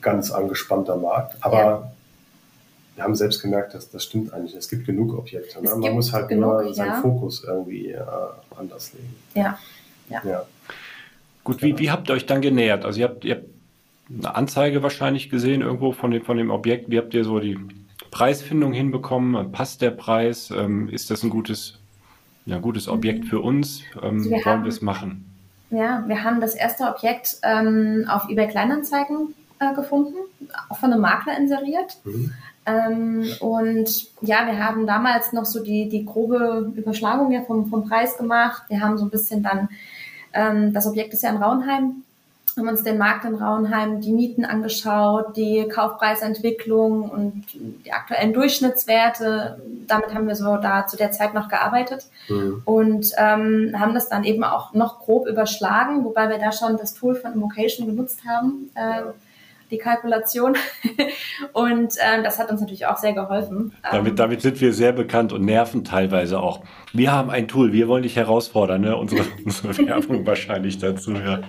[0.00, 1.36] ganz angespannter Markt.
[1.40, 1.92] Aber
[2.94, 4.54] wir haben selbst gemerkt, dass das stimmt eigentlich.
[4.54, 5.62] Es gibt genug Objekte.
[5.62, 5.70] Ne?
[5.76, 7.00] Man muss halt genug, nur seinen ja.
[7.00, 8.00] Fokus irgendwie äh,
[8.58, 9.14] anders legen.
[9.34, 9.58] Ja.
[10.08, 10.22] ja.
[10.24, 10.46] ja.
[11.44, 12.84] Gut, wie, wie habt ihr euch dann genähert?
[12.84, 13.46] Also ihr habt, ihr habt
[14.10, 16.90] eine Anzeige wahrscheinlich gesehen irgendwo von dem, von dem Objekt.
[16.90, 17.58] Wie habt ihr so die
[18.10, 19.52] Preisfindung hinbekommen?
[19.52, 20.50] Passt der Preis?
[20.50, 21.78] Ähm, ist das ein gutes,
[22.46, 23.82] ja, gutes Objekt für uns?
[24.02, 25.24] Ähm, also wir wollen wir es machen?
[25.70, 30.16] Ja, wir haben das erste Objekt ähm, auf eBay Kleinanzeigen äh, gefunden,
[30.70, 31.98] auch von einem Makler inseriert.
[32.04, 32.32] Mhm.
[32.68, 37.88] Ähm, und ja, wir haben damals noch so die, die grobe Überschlagung ja vom, vom
[37.88, 38.64] Preis gemacht.
[38.68, 39.68] Wir haben so ein bisschen dann,
[40.32, 42.04] ähm, das Objekt ist ja in Raunheim,
[42.56, 49.60] haben uns den Markt in Raunheim, die Mieten angeschaut, die Kaufpreisentwicklung und die aktuellen Durchschnittswerte.
[49.86, 52.62] Damit haben wir so da zu der Zeit noch gearbeitet mhm.
[52.64, 56.94] und ähm, haben das dann eben auch noch grob überschlagen, wobei wir da schon das
[56.94, 58.70] Tool von Immocation genutzt haben.
[58.74, 59.12] Äh,
[59.70, 60.56] die Kalkulation.
[61.52, 63.72] und ähm, das hat uns natürlich auch sehr geholfen.
[63.90, 66.62] Damit, ähm, damit sind wir sehr bekannt und nerven teilweise auch.
[66.92, 68.96] Wir haben ein Tool, wir wollen dich herausfordern, ne?
[68.96, 71.40] unsere, unsere Werbung wahrscheinlich dazu ja,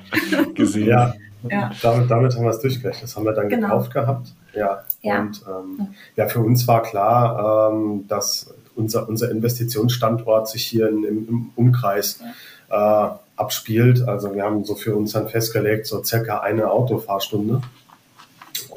[0.54, 0.88] gesehen.
[0.88, 1.14] Ja,
[1.50, 1.72] ja.
[1.82, 3.04] Damit, damit haben wir es durchgerechnet.
[3.04, 3.68] Das haben wir dann genau.
[3.68, 4.28] gekauft gehabt.
[4.54, 4.84] Ja.
[5.02, 5.22] ja.
[5.22, 11.04] Und ähm, ja, für uns war klar, ähm, dass unser, unser Investitionsstandort sich hier in,
[11.04, 12.22] im, im Umkreis
[12.70, 14.08] äh, abspielt.
[14.08, 17.62] Also wir haben so für uns dann festgelegt, so circa eine Autofahrstunde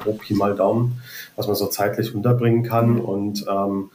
[0.03, 1.01] grob Pi mal Daumen,
[1.37, 3.01] was man so zeitlich unterbringen kann.
[3.01, 3.91] Und ähm,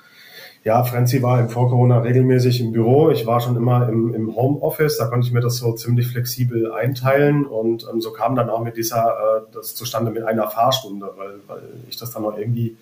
[0.63, 3.09] ja, Franzi war im Vor-Corona regelmäßig im Büro.
[3.09, 4.97] Ich war schon immer im, im Homeoffice.
[4.97, 7.45] Da konnte ich mir das so ziemlich flexibel einteilen.
[7.45, 11.39] Und ähm, so kam dann auch mit dieser, äh, das zustande mit einer Fahrstunde, weil,
[11.47, 12.75] weil ich das dann noch irgendwie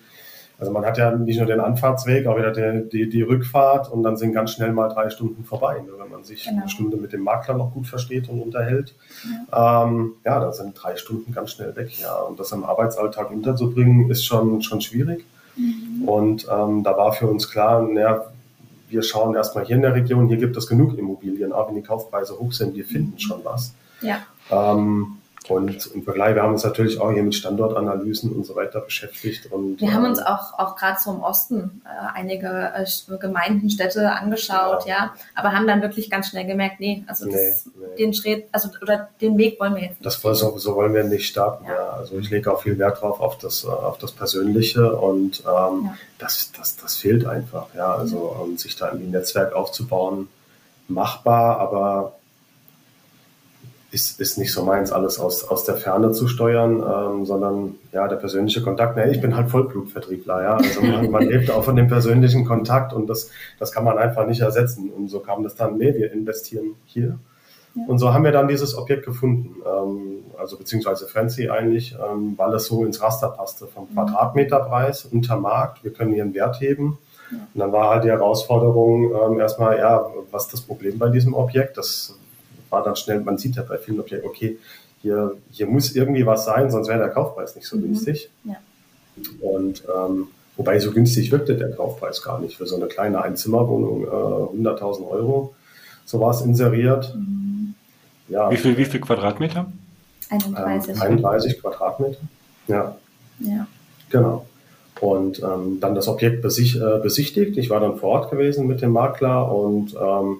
[0.58, 4.02] also man hat ja nicht nur den Anfahrtsweg, auch wieder die, die, die Rückfahrt und
[4.02, 6.62] dann sind ganz schnell mal drei Stunden vorbei, ne, wenn man sich genau.
[6.62, 8.94] eine Stunde mit dem Makler noch gut versteht und unterhält.
[9.52, 12.00] Ja, ähm, ja da sind drei Stunden ganz schnell weg.
[12.00, 15.26] Ja, und das im Arbeitsalltag unterzubringen, ist schon, schon schwierig.
[15.56, 16.08] Mhm.
[16.08, 18.24] Und ähm, da war für uns klar, naja,
[18.88, 21.82] wir schauen erstmal hier in der Region, hier gibt es genug Immobilien, auch wenn die
[21.82, 23.74] Kaufpreise hoch sind, wir finden schon was.
[24.00, 24.20] Ja.
[24.50, 28.80] Ähm, und im Vergleich, wir haben uns natürlich auch hier mit Standortanalysen und so weiter
[28.80, 29.50] beschäftigt.
[29.52, 34.10] Und, wir haben uns auch, auch gerade so im Osten äh, einige äh, Gemeinden, Städte
[34.10, 34.94] angeschaut, ja.
[34.94, 35.14] ja.
[35.34, 37.96] aber haben dann wirklich ganz schnell gemerkt, nee, also nee, nee.
[37.98, 40.06] den Schritt, also oder den Weg wollen wir jetzt nicht.
[40.06, 41.74] Das voll so, so wollen wir nicht starten, ja.
[41.74, 41.90] ja.
[41.90, 45.46] Also ich lege auch viel Wert drauf auf das, äh, auf das Persönliche und ähm,
[45.46, 45.94] ja.
[46.18, 47.94] das, das, das fehlt einfach, ja.
[47.94, 50.28] Also um, sich da irgendwie ein Netzwerk aufzubauen,
[50.88, 52.15] machbar, aber
[53.90, 58.08] ist, ist nicht so meins, alles aus, aus der Ferne zu steuern, ähm, sondern ja,
[58.08, 58.96] der persönliche Kontakt.
[58.96, 60.56] Nee, ich bin halt Vollblutvertriebler, ja.
[60.56, 64.26] Also man, man lebt auch von dem persönlichen Kontakt und das, das kann man einfach
[64.26, 64.90] nicht ersetzen.
[64.90, 67.18] Und so kam das dann, nee, wir investieren hier.
[67.74, 67.84] Ja.
[67.86, 72.52] Und so haben wir dann dieses Objekt gefunden, ähm, also beziehungsweise Frenzy eigentlich, ähm, weil
[72.54, 73.94] es so ins Raster passte vom mhm.
[73.94, 75.84] Quadratmeterpreis unter Markt.
[75.84, 76.98] Wir können hier einen Wert heben.
[77.30, 77.38] Ja.
[77.54, 81.34] Und dann war halt die Herausforderung ähm, erstmal, ja, was ist das Problem bei diesem
[81.34, 81.76] Objekt?
[81.76, 82.16] Das
[82.70, 84.58] war dann schnell, man sieht ja bei vielen Objekten, okay,
[85.02, 87.82] hier, hier muss irgendwie was sein, sonst wäre der Kaufpreis nicht so mhm.
[87.82, 88.30] günstig.
[88.44, 88.56] Ja.
[89.40, 92.56] Und ähm, wobei so günstig wirkte der Kaufpreis gar nicht.
[92.56, 95.54] Für so eine kleine Einzimmerwohnung äh, 100.000 Euro,
[96.04, 97.14] so war es inseriert.
[97.14, 97.74] Mhm.
[98.28, 98.50] Ja.
[98.50, 99.66] Wie viel, wie viel Quadratmeter?
[100.30, 100.96] 31.
[100.96, 102.18] Ähm, 31 Quadratmeter.
[102.66, 102.96] Ja.
[103.38, 103.66] Ja.
[104.10, 104.46] Genau.
[105.00, 107.56] Und ähm, dann das Objekt besich, äh, besichtigt.
[107.58, 110.38] Ich war dann vor Ort gewesen mit dem Makler und ähm,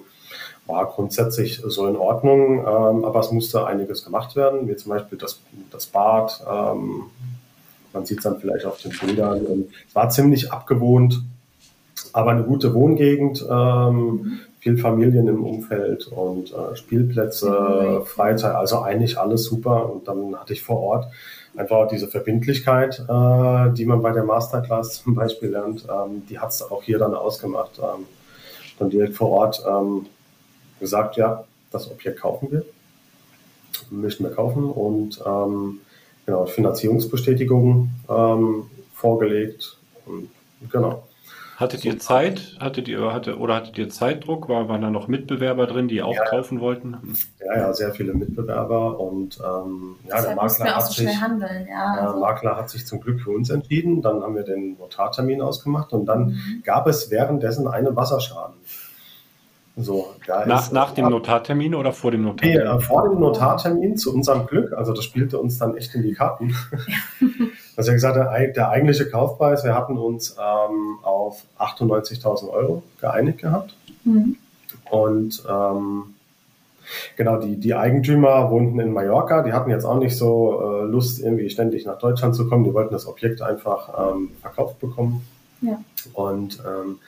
[0.66, 5.18] war grundsätzlich so in Ordnung, ähm, aber es musste einiges gemacht werden, wie zum Beispiel
[5.18, 6.44] das, das Bad.
[6.50, 7.04] Ähm,
[7.92, 9.46] man sieht es dann vielleicht auf den Bildern.
[9.46, 11.22] Und es war ziemlich abgewohnt,
[12.12, 19.18] aber eine gute Wohngegend, ähm, viel Familien im Umfeld und äh, Spielplätze, Freizeit, also eigentlich
[19.18, 19.90] alles super.
[19.90, 21.06] Und dann hatte ich vor Ort
[21.56, 26.50] einfach diese Verbindlichkeit, äh, die man bei der Masterclass zum Beispiel lernt, ähm, die hat
[26.50, 27.78] es auch hier dann ausgemacht.
[27.78, 28.06] Ähm,
[28.78, 30.06] dann direkt vor Ort ähm,
[30.80, 32.64] gesagt, ja, das Objekt kaufen wir,
[33.90, 35.80] möchten wir kaufen und ähm,
[36.24, 40.30] genau, Finanzierungsbestätigung ähm, vorgelegt und
[40.70, 41.02] genau.
[41.56, 42.54] Hattet ihr Zeit?
[42.60, 44.46] Hattet ihr, hatte, oder hattet ihr Zeitdruck?
[44.50, 47.16] War, waren da noch Mitbewerber drin, die auch ja, kaufen wollten?
[47.40, 51.94] Ja, ja, sehr viele Mitbewerber und ähm, ja, der Makler hat, so sich, handeln, ja,
[51.94, 52.20] der also.
[52.20, 54.02] Makler hat sich zum Glück für uns entschieden.
[54.02, 56.62] Dann haben wir den Notartermin ausgemacht und dann mhm.
[56.62, 58.56] gab es währenddessen einen Wasserschaden.
[59.78, 62.58] So, nach, ist, nach dem Notartermin oder vor dem Notartermin?
[62.58, 64.72] Nee, äh, vor dem Notartermin zu unserem Glück.
[64.72, 66.56] Also das spielte uns dann echt in die Karten.
[67.76, 73.42] also wie gesagt, der, der, eigentliche Kaufpreis, wir hatten uns ähm, auf 98.000 Euro geeinigt
[73.42, 73.76] gehabt.
[74.04, 74.36] Mhm.
[74.90, 76.14] Und ähm,
[77.18, 79.42] genau, die, die Eigentümer wohnten in Mallorca.
[79.42, 82.64] Die hatten jetzt auch nicht so äh, Lust, irgendwie ständig nach Deutschland zu kommen.
[82.64, 85.26] Die wollten das Objekt einfach ähm, verkauft bekommen.
[85.60, 85.78] Ja.
[86.14, 86.98] Und ähm,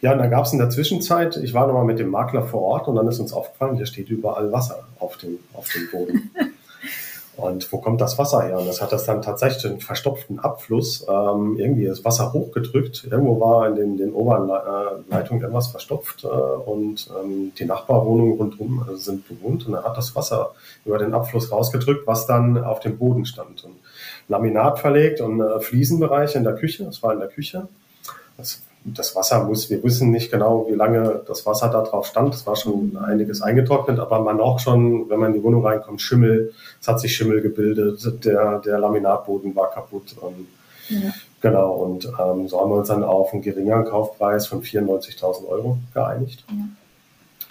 [0.00, 2.62] ja, und dann gab es in der Zwischenzeit, ich war nochmal mit dem Makler vor
[2.62, 6.30] Ort und dann ist uns aufgefallen, hier steht überall Wasser auf dem, auf dem Boden.
[7.38, 8.58] und wo kommt das Wasser her?
[8.58, 13.06] Und das hat das dann tatsächlich einen verstopften Abfluss, ähm, irgendwie das Wasser hochgedrückt.
[13.10, 18.36] Irgendwo war in den, den oberen äh, Leitungen irgendwas verstopft äh, und ähm, die Nachbarwohnungen
[18.36, 20.52] rundherum äh, sind bewohnt und dann hat das Wasser
[20.84, 23.64] über den Abfluss rausgedrückt, was dann auf dem Boden stand.
[23.64, 23.76] Und
[24.28, 27.68] Laminat verlegt und äh, Fliesenbereich in der Küche, das war in der Küche
[28.38, 32.32] das, das Wasser muss, wir wissen nicht genau, wie lange das Wasser da drauf stand.
[32.34, 36.00] Es war schon einiges eingetrocknet, aber man auch schon, wenn man in die Wohnung reinkommt,
[36.00, 40.16] Schimmel, es hat sich Schimmel gebildet, der, der Laminatboden war kaputt.
[40.20, 40.46] Und,
[40.88, 41.12] ja.
[41.40, 45.78] Genau, und ähm, so haben wir uns dann auf einen geringeren Kaufpreis von 94.000 Euro
[45.92, 46.44] geeinigt.
[46.48, 46.64] Ja.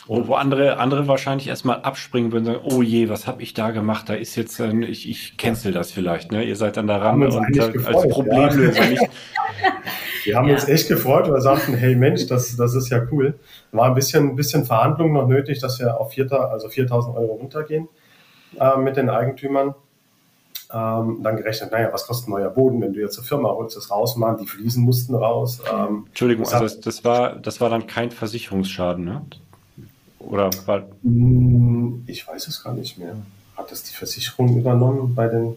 [0.07, 3.53] Und wo andere, andere wahrscheinlich erstmal abspringen würden und sagen, oh je, was habe ich
[3.53, 4.07] da gemacht?
[4.07, 6.31] Da ist jetzt, äh, ich, ich cancel das vielleicht.
[6.31, 6.43] Ne?
[6.43, 8.89] Ihr seid dann daran und äh, gefreut, als Problemlöser ja.
[8.89, 9.03] nicht.
[10.23, 10.55] Wir haben ja.
[10.55, 13.39] uns echt gefreut, wir sagten, hey Mensch, das, das ist ja cool.
[13.71, 17.35] War ein bisschen, ein bisschen Verhandlungen noch nötig, dass wir auf 4, also 4.000 Euro
[17.35, 17.87] runtergehen
[18.59, 19.73] äh, mit den Eigentümern.
[20.73, 23.77] Ähm, dann gerechnet, naja, was kostet ein neuer Boden, wenn du jetzt zur Firma holst,
[23.77, 25.61] das rausmachen, die Fliesen mussten raus.
[25.73, 29.21] Ähm, Entschuldigung, also das, das, war, das war dann kein Versicherungsschaden, ne?
[30.19, 33.15] Oder war hm, Ich weiß es gar nicht mehr.
[33.55, 35.55] Hat das die Versicherung übernommen bei den.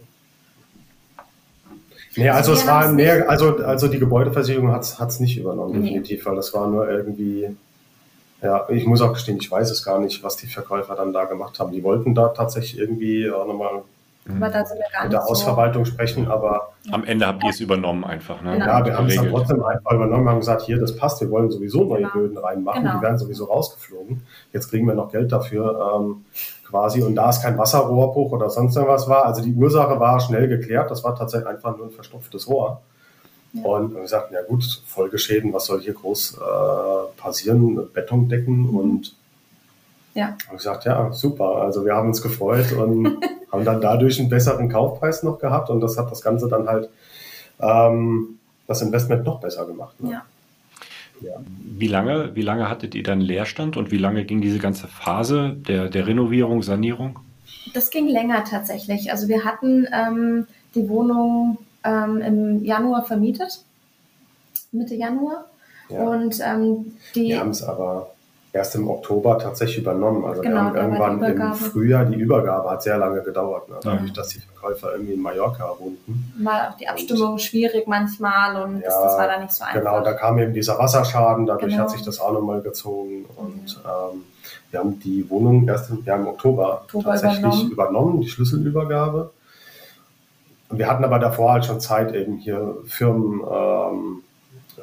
[2.15, 5.87] Nee, also es war mehr, also, also die Gebäudeversicherung hat es nicht übernommen, nee.
[5.87, 7.55] definitiv, weil das war nur irgendwie,
[8.41, 11.23] ja, ich muss auch gestehen, ich weiß es gar nicht, was die Verkäufer dann da
[11.23, 11.71] gemacht haben.
[11.71, 13.83] Die wollten da tatsächlich irgendwie auch nochmal
[14.29, 15.91] aber da sind wir gar mit der Ausverwaltung so.
[15.91, 16.73] sprechen, aber.
[16.91, 18.53] Am Ende habt ihr es übernommen einfach, ne?
[18.53, 18.65] Genau.
[18.65, 21.49] Ja, wir haben es dann trotzdem einfach übernommen, haben gesagt, hier, das passt, wir wollen
[21.49, 22.13] sowieso neue genau.
[22.13, 22.97] Böden reinmachen, genau.
[22.97, 24.21] die werden sowieso rausgeflogen.
[24.53, 26.25] Jetzt kriegen wir noch Geld dafür, ähm,
[26.67, 27.01] quasi.
[27.01, 30.91] Und da es kein Wasserrohrbruch oder sonst irgendwas war, also die Ursache war schnell geklärt,
[30.91, 32.81] das war tatsächlich einfach nur ein verstopftes Rohr.
[33.53, 33.63] Ja.
[33.63, 37.87] Und wir sagten, ja gut, Folgeschäden, was soll hier groß äh, passieren?
[37.93, 38.77] Betondecken mhm.
[38.77, 39.15] und
[40.13, 40.35] ja.
[40.49, 41.57] Und gesagt, ja, super.
[41.57, 43.17] Also wir haben uns gefreut und
[43.51, 46.89] haben dann dadurch einen besseren Kaufpreis noch gehabt und das hat das Ganze dann halt
[47.59, 50.01] ähm, das Investment noch besser gemacht.
[50.01, 50.11] Ne?
[50.11, 50.23] Ja.
[51.21, 51.33] Ja.
[51.77, 55.55] Wie lange, wie lange hattet ihr dann Leerstand und wie lange ging diese ganze Phase
[55.55, 57.19] der, der Renovierung, Sanierung?
[57.73, 59.11] Das ging länger tatsächlich.
[59.11, 63.63] Also wir hatten ähm, die Wohnung ähm, im Januar vermietet,
[64.71, 65.45] Mitte Januar.
[65.89, 66.01] Ja.
[66.03, 67.29] Und ähm, die.
[67.29, 68.11] Wir haben es aber
[68.53, 70.25] erst im Oktober tatsächlich übernommen.
[70.25, 73.75] Also genau, wir haben irgendwann im Frühjahr die Übergabe, hat sehr lange gedauert, ne?
[73.81, 74.13] dadurch, ja.
[74.13, 76.33] dass die Verkäufer irgendwie in Mallorca wohnten.
[76.43, 79.63] War auch die Abstimmung und, schwierig manchmal und ja, das, das, war da nicht so
[79.63, 79.79] einfach.
[79.79, 81.83] Genau, da kam eben dieser Wasserschaden, dadurch genau.
[81.83, 84.23] hat sich das auch nochmal gezogen und ähm,
[84.69, 87.71] wir haben die Wohnung erst im, ja, im Oktober, Oktober tatsächlich übernommen.
[87.71, 89.31] übernommen, die Schlüsselübergabe.
[90.69, 94.23] Und wir hatten aber davor halt schon Zeit, eben hier Firmen ähm,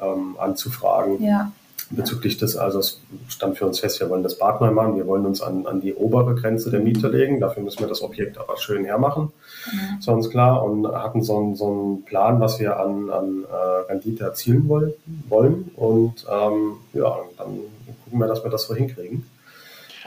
[0.01, 1.23] ähm, anzufragen.
[1.23, 1.51] Ja
[1.91, 5.07] bezüglich des, also es stand für uns fest, wir wollen das Bad neu machen, wir
[5.07, 8.37] wollen uns an, an die obere Grenze der Miete legen, dafür müssen wir das Objekt
[8.37, 9.31] aber schön hermachen,
[9.71, 9.99] mhm.
[9.99, 13.91] ist uns klar, und hatten so, einen, so einen Plan, was wir an, an äh,
[13.91, 14.93] Rendite erzielen wollen,
[15.29, 17.59] wollen und ähm, ja, dann
[18.03, 19.25] gucken wir, dass wir das so hinkriegen.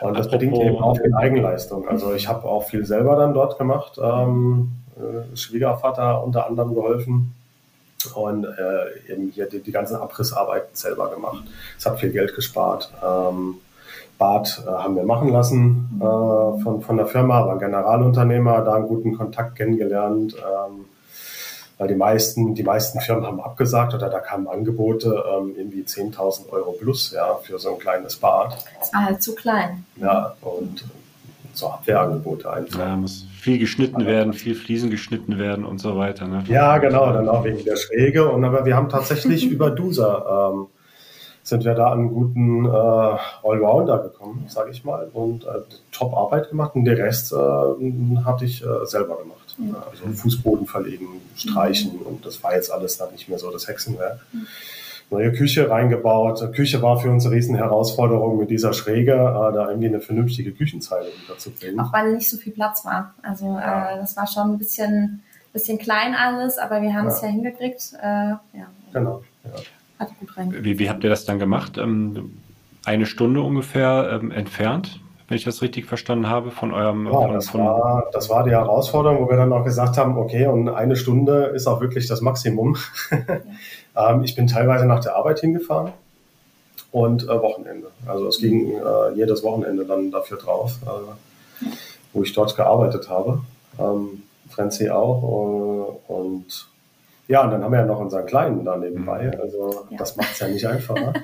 [0.01, 1.87] Und das bedingt eben auch in Eigenleistung.
[1.87, 7.35] Also ich habe auch viel selber dann dort gemacht, ähm, äh, Schwiegervater unter anderem geholfen,
[8.07, 11.45] und äh, eben hier die, die ganzen Abrissarbeiten selber gemacht.
[11.79, 12.93] Es hat viel Geld gespart.
[13.03, 13.57] Ähm,
[14.19, 18.75] Bad äh, haben wir machen lassen äh, von, von der Firma, war ein Generalunternehmer, da
[18.75, 20.35] einen guten Kontakt kennengelernt.
[20.37, 20.87] Ähm,
[21.83, 26.49] weil die meisten, die meisten Firmen haben abgesagt oder da kamen Angebote, ähm, irgendwie 10.000
[26.51, 28.57] Euro plus, ja, für so ein kleines Bad.
[28.79, 29.85] Das war halt zu klein.
[29.97, 30.85] Ja, und
[31.57, 32.79] so Abwehrangebote einfach.
[32.79, 36.27] Ja, muss viel geschnitten werden, viel Fliesen geschnitten werden und so weiter.
[36.27, 36.45] Ne?
[36.49, 38.31] Ja, genau, dann auch wegen der Schräge.
[38.31, 40.67] Und aber wir haben tatsächlich über Duser ähm,
[41.45, 45.49] sind wir da an einen guten äh, Allrounder gekommen, sage ich mal, und äh,
[45.91, 46.77] top Arbeit gemacht.
[46.77, 47.37] Und den Rest äh,
[48.25, 49.57] hatte ich äh, selber gemacht.
[49.59, 49.75] Mhm.
[49.91, 52.07] Also Fußboden verlegen, streichen mhm.
[52.07, 54.21] und das war jetzt alles dann nicht mehr so das Hexenwerk.
[54.33, 54.47] Mhm
[55.13, 56.53] neue Küche reingebaut.
[56.55, 60.53] Küche war für uns eine riesen Herausforderung mit dieser Schräge, äh, da irgendwie eine vernünftige
[60.53, 61.79] Küchenzeile unterzubringen.
[61.79, 63.15] Auch weil nicht so viel Platz war.
[63.23, 63.95] Also ja.
[63.95, 65.23] äh, das war schon ein bisschen,
[65.53, 67.13] bisschen klein alles, aber wir haben ja.
[67.13, 67.93] es ja hingekriegt.
[68.03, 68.41] Äh, ja.
[68.93, 69.23] Genau.
[69.45, 69.51] Ja.
[69.99, 70.65] Hat gut reingebracht.
[70.65, 71.79] Wie, wie habt ihr das dann gemacht?
[71.79, 72.39] Ähm,
[72.85, 74.99] eine Stunde ungefähr ähm, entfernt?
[75.33, 77.07] wenn ich das richtig verstanden habe, von eurem.
[77.11, 80.47] Ja, das, von war, das war die Herausforderung, wo wir dann auch gesagt haben, okay,
[80.47, 82.77] und eine Stunde ist auch wirklich das Maximum.
[83.97, 85.93] ähm, ich bin teilweise nach der Arbeit hingefahren
[86.91, 87.89] und äh, Wochenende.
[88.07, 91.67] Also es ging äh, jedes Wochenende dann dafür drauf, äh,
[92.13, 93.41] wo ich dort gearbeitet habe.
[93.79, 95.99] Ähm, Frenzy auch.
[96.09, 96.69] Äh, und
[97.29, 99.33] ja, und dann haben wir ja noch unseren Kleinen da nebenbei.
[99.35, 99.41] Mhm.
[99.41, 99.97] Also ja.
[99.97, 101.15] das macht es ja nicht einfacher.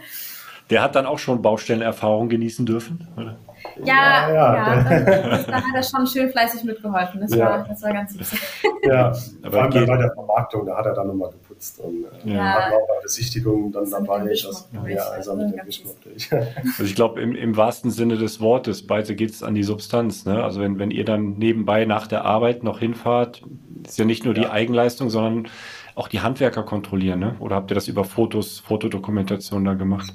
[0.71, 3.09] Der hat dann auch schon Baustellenerfahrung genießen dürfen?
[3.17, 3.37] Oder?
[3.85, 4.85] Ja, ja, ja.
[5.31, 7.21] Das, da hat er schon schön fleißig mitgeholfen.
[7.23, 7.47] Das, ja.
[7.47, 8.35] war, das war ganz süß.
[8.83, 12.35] Ja, aber vor allem bei der Vermarktung, da hat er dann nochmal geputzt und äh,
[12.35, 12.55] ja.
[12.55, 14.25] hat auch bei Besichtigungen dann dabei.
[14.25, 16.31] Das, ja, also mit dem Geschmack durch.
[16.79, 20.25] Also ich glaube, im, im wahrsten Sinne des Wortes, beide geht es an die Substanz.
[20.25, 20.43] Ne?
[20.43, 23.43] Also wenn, wenn ihr dann nebenbei nach der Arbeit noch hinfahrt,
[23.87, 25.49] ist ja nicht nur die Eigenleistung, sondern
[25.95, 27.21] auch die Handwerker kontrollieren.
[27.21, 27.37] Ne?
[27.41, 30.13] Oder habt ihr das über Fotos, Fotodokumentation da gemacht?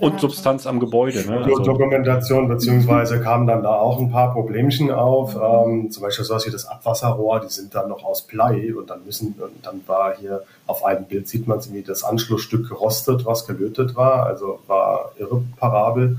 [0.00, 1.24] Und Substanz am Gebäude.
[1.26, 1.44] Ne?
[1.44, 5.36] Also Dokumentation, beziehungsweise kamen dann da auch ein paar Problemchen auf.
[5.36, 9.04] Ähm, zum Beispiel sowas wie das Abwasserrohr, die sind dann noch aus Blei und dann
[9.04, 13.26] müssen, und dann war hier auf einem Bild sieht man es wie das Anschlussstück gerostet,
[13.26, 16.18] was gelötet war, also war irreparabel.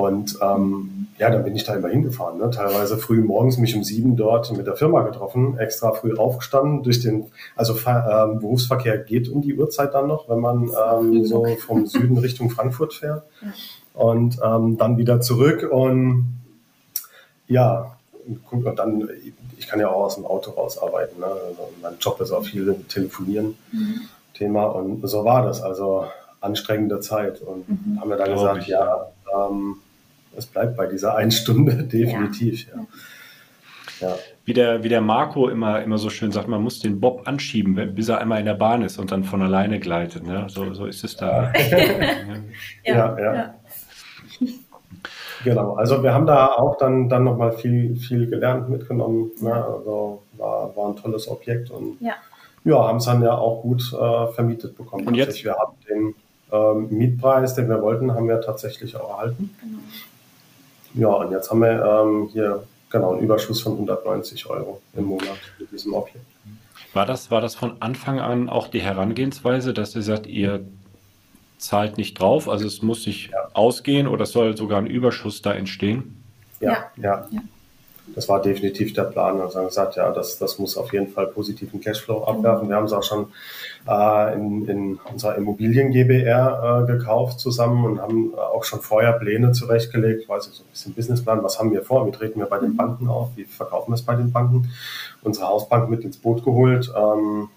[0.00, 2.38] Und ähm, ja, dann bin ich da immer hingefahren.
[2.38, 2.48] Ne?
[2.50, 6.82] Teilweise früh morgens mich um sieben dort mit der Firma getroffen, extra früh aufgestanden.
[6.82, 11.44] Durch den, also ähm, Berufsverkehr geht um die Uhrzeit dann noch, wenn man ähm, so
[11.56, 13.24] vom Süden Richtung Frankfurt fährt.
[13.92, 16.40] Und ähm, dann wieder zurück und
[17.46, 17.96] ja,
[18.50, 19.08] und dann,
[19.58, 21.18] ich kann ja auch aus dem Auto rausarbeiten.
[21.18, 21.26] Ne?
[21.26, 24.02] Also mein Job ist auch viel Telefonieren mhm.
[24.32, 25.60] Thema und so war das.
[25.60, 26.06] Also
[26.40, 27.40] anstrengende Zeit.
[27.42, 28.00] Und mhm.
[28.00, 29.76] haben wir dann gesagt, ja, ähm,
[30.36, 32.66] es bleibt bei dieser einen Stunde definitiv.
[34.00, 34.08] Ja.
[34.08, 34.16] ja.
[34.44, 37.94] Wie, der, wie der Marco immer, immer so schön sagt, man muss den Bob anschieben,
[37.94, 40.26] bis er einmal in der Bahn ist und dann von alleine gleitet.
[40.26, 40.46] Ne?
[40.48, 41.52] So, so ist es da.
[42.84, 43.34] ja, ja.
[43.34, 43.54] ja.
[45.44, 49.30] Genau, also wir haben da auch dann, dann nochmal viel, viel gelernt, mitgenommen.
[49.40, 49.52] Ne?
[49.52, 52.14] Also war, war ein tolles Objekt und ja,
[52.64, 55.06] ja haben es dann ja auch gut äh, vermietet bekommen.
[55.06, 55.42] Und jetzt?
[55.42, 56.14] Wir haben den
[56.52, 59.54] ähm, Mietpreis, den wir wollten, haben wir tatsächlich auch erhalten.
[59.60, 59.78] Genau.
[60.94, 65.38] Ja, und jetzt haben wir ähm, hier genau einen Überschuss von 190 Euro im Monat
[65.58, 66.24] mit diesem Objekt.
[66.92, 70.64] War das, war das von Anfang an auch die Herangehensweise, dass ihr sagt, ihr
[71.58, 73.48] zahlt nicht drauf, also es muss sich ja.
[73.52, 76.22] ausgehen oder es soll sogar ein Überschuss da entstehen?
[76.58, 77.28] Ja, ja.
[77.30, 77.40] ja.
[78.14, 79.40] Das war definitiv der Plan.
[79.40, 82.68] Also haben gesagt, ja, das, das muss auf jeden Fall positiven Cashflow abwerfen.
[82.68, 83.28] Wir haben es auch schon
[83.88, 89.52] äh, in, in unserer Immobilien GBR äh, gekauft zusammen und haben auch schon vorher Pläne
[89.52, 92.58] zurechtgelegt, weiß ich so ein bisschen Businessplan, was haben wir vor, wie treten wir bei
[92.58, 94.70] den Banken auf, wie verkaufen wir es bei den Banken,
[95.22, 97.48] unsere Hausbank mit ins Boot geholt ähm,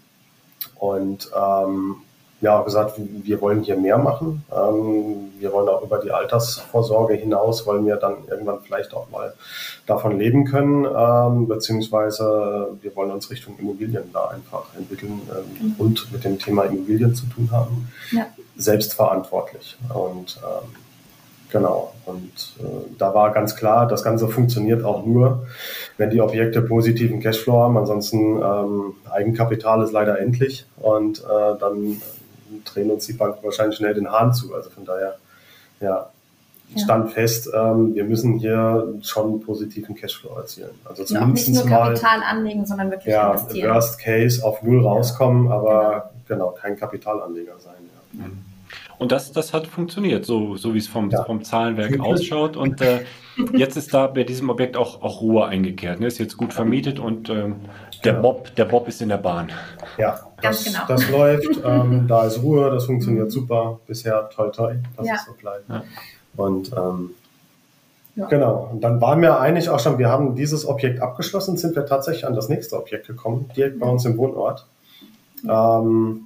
[0.79, 1.95] und ähm,
[2.43, 4.43] ja auch gesagt, wir wollen hier mehr machen.
[4.51, 9.33] Ähm, wir wollen auch über die Altersvorsorge hinaus, wollen wir dann irgendwann vielleicht auch mal
[9.85, 15.75] davon leben können, ähm, beziehungsweise wir wollen uns Richtung Immobilien da einfach entwickeln ähm, mhm.
[15.77, 17.89] und mit dem Thema Immobilien zu tun haben.
[18.11, 18.27] Ja.
[18.55, 19.77] Selbstverantwortlich.
[19.93, 20.69] Und ähm,
[21.53, 21.93] Genau.
[22.07, 25.45] Und äh, da war ganz klar, das Ganze funktioniert auch nur,
[25.97, 27.77] wenn die Objekte positiven Cashflow haben.
[27.77, 32.01] Ansonsten ähm, Eigenkapital ist leider endlich und äh, dann
[32.63, 34.53] drehen uns die Banken wahrscheinlich schnell den Hahn zu.
[34.53, 35.17] Also von daher,
[35.79, 36.09] ja,
[36.77, 37.13] stand ja.
[37.13, 40.71] fest, ähm, wir müssen hier schon positiven Cashflow erzielen.
[40.85, 43.73] Also zumindest nicht nur Kapital mal, anlegen, sondern wirklich ja, investieren.
[43.73, 47.73] Worst Case auf Null rauskommen, aber genau, genau kein Kapitalanleger sein.
[48.13, 48.25] Ja.
[48.25, 48.45] Mhm.
[48.99, 51.23] Und das, das hat funktioniert, so, so wie es vom, ja.
[51.23, 52.55] vom Zahlenwerk ausschaut.
[52.55, 53.01] Und äh,
[53.53, 55.99] jetzt ist da bei diesem Objekt auch, auch Ruhe eingekehrt.
[55.99, 56.07] Ne?
[56.07, 57.55] Ist jetzt gut vermietet und ähm,
[58.03, 58.13] der.
[58.13, 59.51] Bob, der Bob ist in der Bahn.
[59.97, 60.79] Ja, das, genau.
[60.87, 61.43] das läuft.
[61.63, 63.79] Ähm, da ist Ruhe, das funktioniert super.
[63.87, 65.13] Bisher toll, toll, dass ja.
[65.15, 65.69] es so bleibt.
[65.69, 65.83] Ja.
[66.35, 67.11] Und ähm,
[68.15, 68.27] ja.
[68.27, 68.69] Genau.
[68.71, 72.27] Und dann waren wir eigentlich auch schon, wir haben dieses Objekt abgeschlossen, sind wir tatsächlich
[72.27, 74.67] an das nächste Objekt gekommen, direkt bei uns im Wohnort.
[75.47, 76.25] Ähm,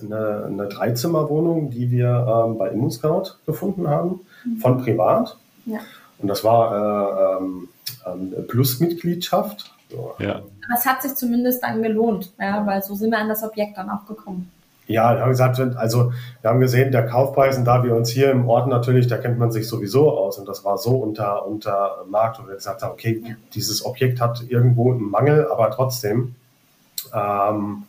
[0.00, 4.56] eine, eine Dreizimmerwohnung, die wir ähm, bei ImmoScout gefunden haben, mhm.
[4.58, 5.36] von privat.
[5.66, 5.80] Ja.
[6.18, 7.68] Und das war äh, ähm,
[8.06, 9.72] ähm, Plusmitgliedschaft.
[9.90, 10.14] So.
[10.18, 10.36] Ja.
[10.36, 13.76] Aber es hat sich zumindest dann gelohnt, ja, weil so sind wir an das Objekt
[13.76, 14.50] dann auch gekommen.
[14.86, 18.32] Ja, wir haben gesagt, also wir haben gesehen, der Kaufpreis, und da wir uns hier
[18.32, 22.04] im Ort natürlich, da kennt man sich sowieso aus und das war so unter, unter
[22.08, 23.34] Markt, wo wir gesagt haben, okay, ja.
[23.54, 26.34] dieses Objekt hat irgendwo einen Mangel, aber trotzdem
[27.14, 27.84] ähm,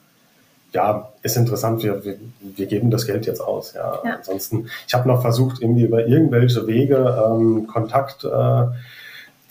[0.74, 3.74] ja, ist interessant, wir, wir, wir geben das Geld jetzt aus.
[3.74, 4.00] Ja.
[4.06, 4.16] ja.
[4.18, 8.68] Ansonsten, ich habe noch versucht, irgendwie über irgendwelche Wege ähm, Kontakt äh,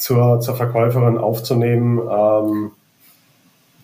[0.00, 1.98] zur, zur Verkäuferin aufzunehmen.
[1.98, 2.70] Ähm,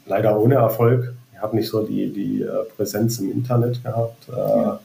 [0.06, 1.14] leider ohne Erfolg.
[1.32, 4.28] Ich habe nicht so die, die äh, Präsenz im Internet gehabt.
[4.28, 4.80] Äh, ja.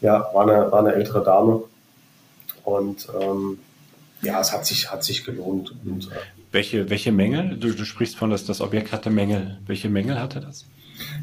[0.00, 1.62] ja, war, eine, war eine ältere Dame.
[2.64, 3.58] Und ähm,
[4.22, 5.74] ja, es hat sich, hat sich gelohnt.
[5.84, 6.16] Und, äh,
[6.52, 7.56] welche, welche Mängel?
[7.56, 9.58] Du, du sprichst von, dass das Objekt hatte Mängel.
[9.66, 10.64] Welche Mängel hatte das?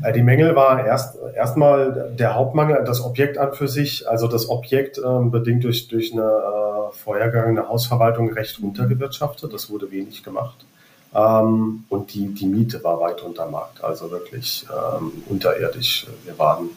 [0.03, 4.49] Äh, die Mängel war erst erstmal der Hauptmangel, das Objekt an für sich, also das
[4.49, 9.53] Objekt ähm, bedingt durch, durch eine äh, vorhergegangene Hausverwaltung recht runtergewirtschaftet.
[9.53, 10.65] Das wurde wenig gemacht.
[11.15, 16.07] Ähm, und die, die Miete war weit unter Markt, also wirklich ähm, unterirdisch.
[16.25, 16.69] Wir waren,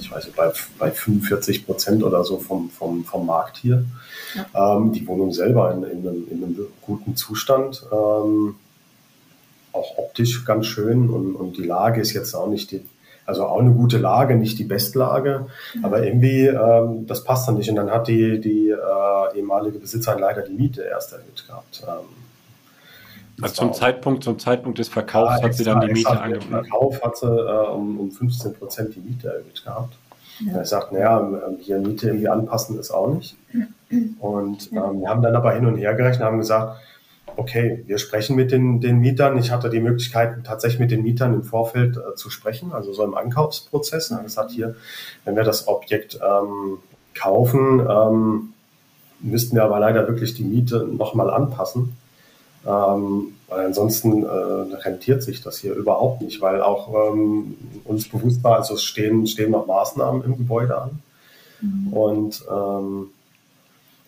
[0.00, 3.84] ich weiß nicht, bei, bei 45 Prozent oder so vom, vom, vom Markt hier.
[4.34, 4.76] Ja.
[4.76, 7.86] Ähm, die Wohnung selber in, in, einem, in einem guten Zustand.
[7.92, 8.56] Ähm,
[9.76, 12.84] auch optisch ganz schön und, und die Lage ist jetzt auch nicht die,
[13.26, 15.84] also auch eine gute Lage, nicht die Bestlage, mhm.
[15.84, 17.68] aber irgendwie, ähm, das passt dann nicht.
[17.68, 21.82] Und dann hat die, die äh, ehemalige Besitzerin leider die Miete erst erhöht gehabt.
[21.86, 22.04] Ähm,
[23.42, 26.54] also zum Zeitpunkt, zum Zeitpunkt des Verkaufs ja, hat sie dann die Miete angeboten.
[26.54, 29.94] Im Verkauf hat sie äh, um, um 15 Prozent die Miete erhöht gehabt.
[30.40, 30.58] Ja.
[30.58, 33.36] Er sagt, naja, ähm, hier Miete irgendwie anpassen ist auch nicht.
[34.18, 36.78] Und ähm, wir haben dann aber hin und her gerechnet, haben gesagt,
[37.36, 39.38] okay, wir sprechen mit den, den Mietern.
[39.38, 43.04] Ich hatte die Möglichkeit, tatsächlich mit den Mietern im Vorfeld äh, zu sprechen, also so
[43.04, 44.10] im Ankaufsprozess.
[44.10, 44.76] Er gesagt, hier,
[45.24, 46.78] wenn wir das Objekt ähm,
[47.14, 48.52] kaufen, ähm,
[49.20, 51.96] müssten wir aber leider wirklich die Miete nochmal anpassen.
[52.66, 58.42] Ähm, weil ansonsten äh, rentiert sich das hier überhaupt nicht, weil auch ähm, uns bewusst
[58.42, 60.98] war, also es stehen, stehen noch Maßnahmen im Gebäude an.
[61.60, 61.92] Mhm.
[61.92, 63.10] Und ähm,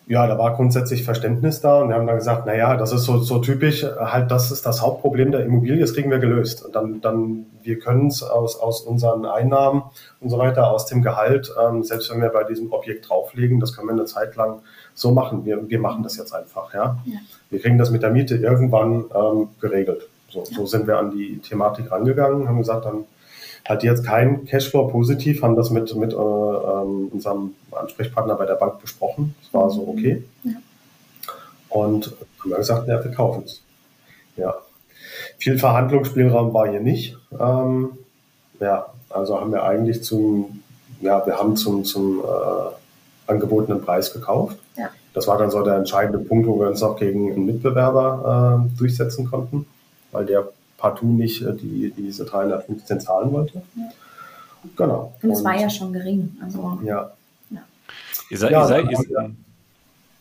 [0.09, 3.03] ja, da war grundsätzlich Verständnis da und wir haben dann gesagt, na ja, das ist
[3.03, 6.65] so, so typisch, halt das ist das Hauptproblem der Immobilie, das kriegen wir gelöst.
[6.65, 9.83] Und dann, dann wir können es aus, aus unseren Einnahmen
[10.19, 13.75] und so weiter, aus dem Gehalt, ähm, selbst wenn wir bei diesem Objekt drauflegen, das
[13.75, 14.61] können wir eine Zeit lang
[14.95, 15.45] so machen.
[15.45, 16.97] Wir, wir machen das jetzt einfach, ja.
[17.05, 17.19] ja.
[17.51, 20.09] Wir kriegen das mit der Miete irgendwann ähm, geregelt.
[20.29, 20.57] So, ja.
[20.57, 23.05] so sind wir an die Thematik rangegangen, haben gesagt, dann
[23.69, 28.55] hat jetzt kein Cashflow positiv, haben das mit, mit äh, ähm, unserem Ansprechpartner bei der
[28.55, 29.35] Bank besprochen.
[29.43, 30.23] Das war so okay.
[30.43, 30.53] Ja.
[31.69, 33.61] Und haben wir gesagt, ja, wir kaufen es.
[34.35, 34.55] Ja.
[35.37, 37.15] Viel Verhandlungsspielraum war hier nicht.
[37.39, 37.91] Ähm,
[38.59, 40.63] ja, also haben wir eigentlich zum,
[40.99, 44.57] ja, wir haben zum, zum äh, angebotenen Preis gekauft.
[44.77, 44.89] Ja.
[45.13, 48.77] Das war dann so der entscheidende Punkt, wo wir uns auch gegen einen Mitbewerber äh,
[48.79, 49.67] durchsetzen konnten,
[50.11, 50.47] weil der
[50.79, 53.61] partout nicht äh, die, diese 315 zahlen wollte.
[53.75, 53.91] Ja.
[54.75, 55.13] Genau.
[55.21, 56.37] Und es war ja schon gering.
[56.43, 57.11] Also, ja.
[57.49, 57.61] ja.
[58.29, 59.31] Ihr, seid, ja, ihr, seid, ihr,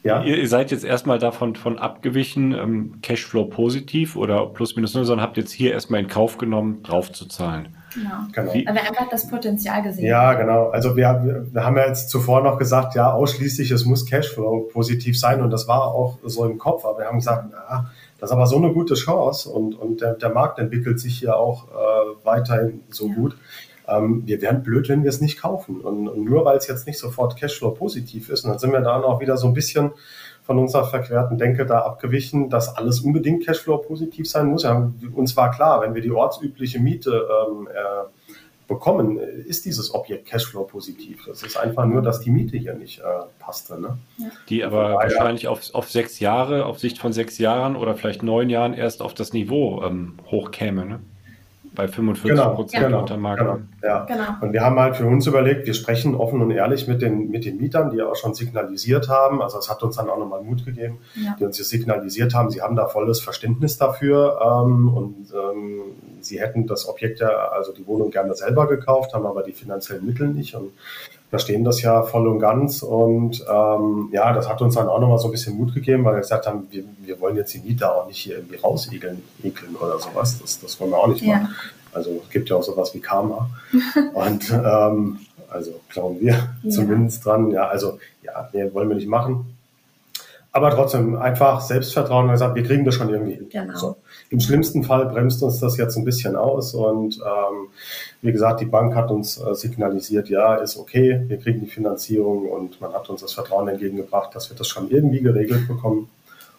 [0.04, 0.22] ja.
[0.22, 5.04] Ihr, ihr, seid jetzt erstmal davon von abgewichen, ähm, Cashflow positiv oder plus minus null,
[5.04, 7.76] sondern habt jetzt hier erstmal in Kauf genommen, drauf zu zahlen.
[7.94, 8.10] Genau.
[8.32, 8.52] genau.
[8.52, 10.68] Weil wir einfach das Potenzial gesehen ja, genau.
[10.68, 14.68] Also wir, wir, wir, haben ja jetzt zuvor noch gesagt, ja, ausschließlich, es muss Cashflow
[14.72, 18.30] positiv sein und das war auch so im Kopf, aber wir haben gesagt, na, das
[18.30, 21.68] ist aber so eine gute Chance und, und der, der Markt entwickelt sich hier auch
[21.68, 23.14] äh, weiterhin so ja.
[23.14, 23.36] gut.
[23.88, 25.80] ähm, wir wären blöd, wenn wir es nicht kaufen.
[25.80, 28.80] Und, und nur weil es jetzt nicht sofort Cashflow positiv ist, und dann sind wir
[28.80, 29.92] da noch wieder so ein bisschen
[30.48, 34.62] von unserer verquerten Denke da abgewichen, dass alles unbedingt Cashflow positiv sein muss.
[34.62, 38.08] Ja, uns war klar, wenn wir die ortsübliche Miete ähm, äh,
[38.66, 41.26] bekommen, ist dieses Objekt Cashflow positiv.
[41.26, 43.02] Es ist einfach nur, dass die Miete hier nicht äh,
[43.38, 43.78] passte.
[43.78, 43.98] Ne?
[44.48, 48.48] Die aber wahrscheinlich auf, auf sechs Jahre, auf Sicht von sechs Jahren oder vielleicht neun
[48.48, 50.86] Jahren erst auf das Niveau ähm, hochkäme.
[50.86, 51.00] Ne?
[51.78, 53.40] Bei 45 genau, Prozent genau, unter Markt.
[53.40, 54.04] Genau, ja.
[54.04, 54.24] genau.
[54.40, 57.44] Und wir haben halt für uns überlegt, wir sprechen offen und ehrlich mit den, mit
[57.44, 59.40] den Mietern, die auch schon signalisiert haben.
[59.40, 61.36] Also es hat uns dann auch nochmal Mut gegeben, ja.
[61.38, 65.82] die uns hier signalisiert haben, sie haben da volles Verständnis dafür ähm, und ähm,
[66.20, 70.04] sie hätten das Objekt ja, also die Wohnung gerne selber gekauft, haben aber die finanziellen
[70.04, 70.72] Mittel nicht und
[71.30, 72.82] verstehen das ja voll und ganz.
[72.82, 76.14] Und ähm, ja, das hat uns dann auch nochmal so ein bisschen Mut gegeben, weil
[76.14, 79.76] wir gesagt haben, wir, wir wollen jetzt die Mieter auch nicht hier irgendwie rausegeln ekeln
[79.76, 80.38] oder sowas.
[80.40, 81.36] Das, das wollen wir auch nicht ja.
[81.36, 81.54] machen.
[81.92, 83.50] Also es gibt ja auch sowas wie Karma.
[84.14, 85.18] und ähm,
[85.50, 86.70] also glauben wir ja.
[86.70, 87.50] zumindest dran.
[87.50, 89.54] Ja, also ja, nee, wollen wir nicht machen.
[90.50, 93.48] Aber trotzdem einfach Selbstvertrauen und gesagt, wir kriegen das schon irgendwie hin.
[93.50, 93.76] Genau.
[93.76, 93.96] So.
[94.30, 97.68] Im schlimmsten Fall bremst uns das jetzt ein bisschen aus und ähm,
[98.20, 102.48] wie gesagt, die Bank hat uns äh, signalisiert, ja, ist okay, wir kriegen die Finanzierung
[102.48, 106.08] und man hat uns das Vertrauen entgegengebracht, dass wir das schon irgendwie geregelt bekommen.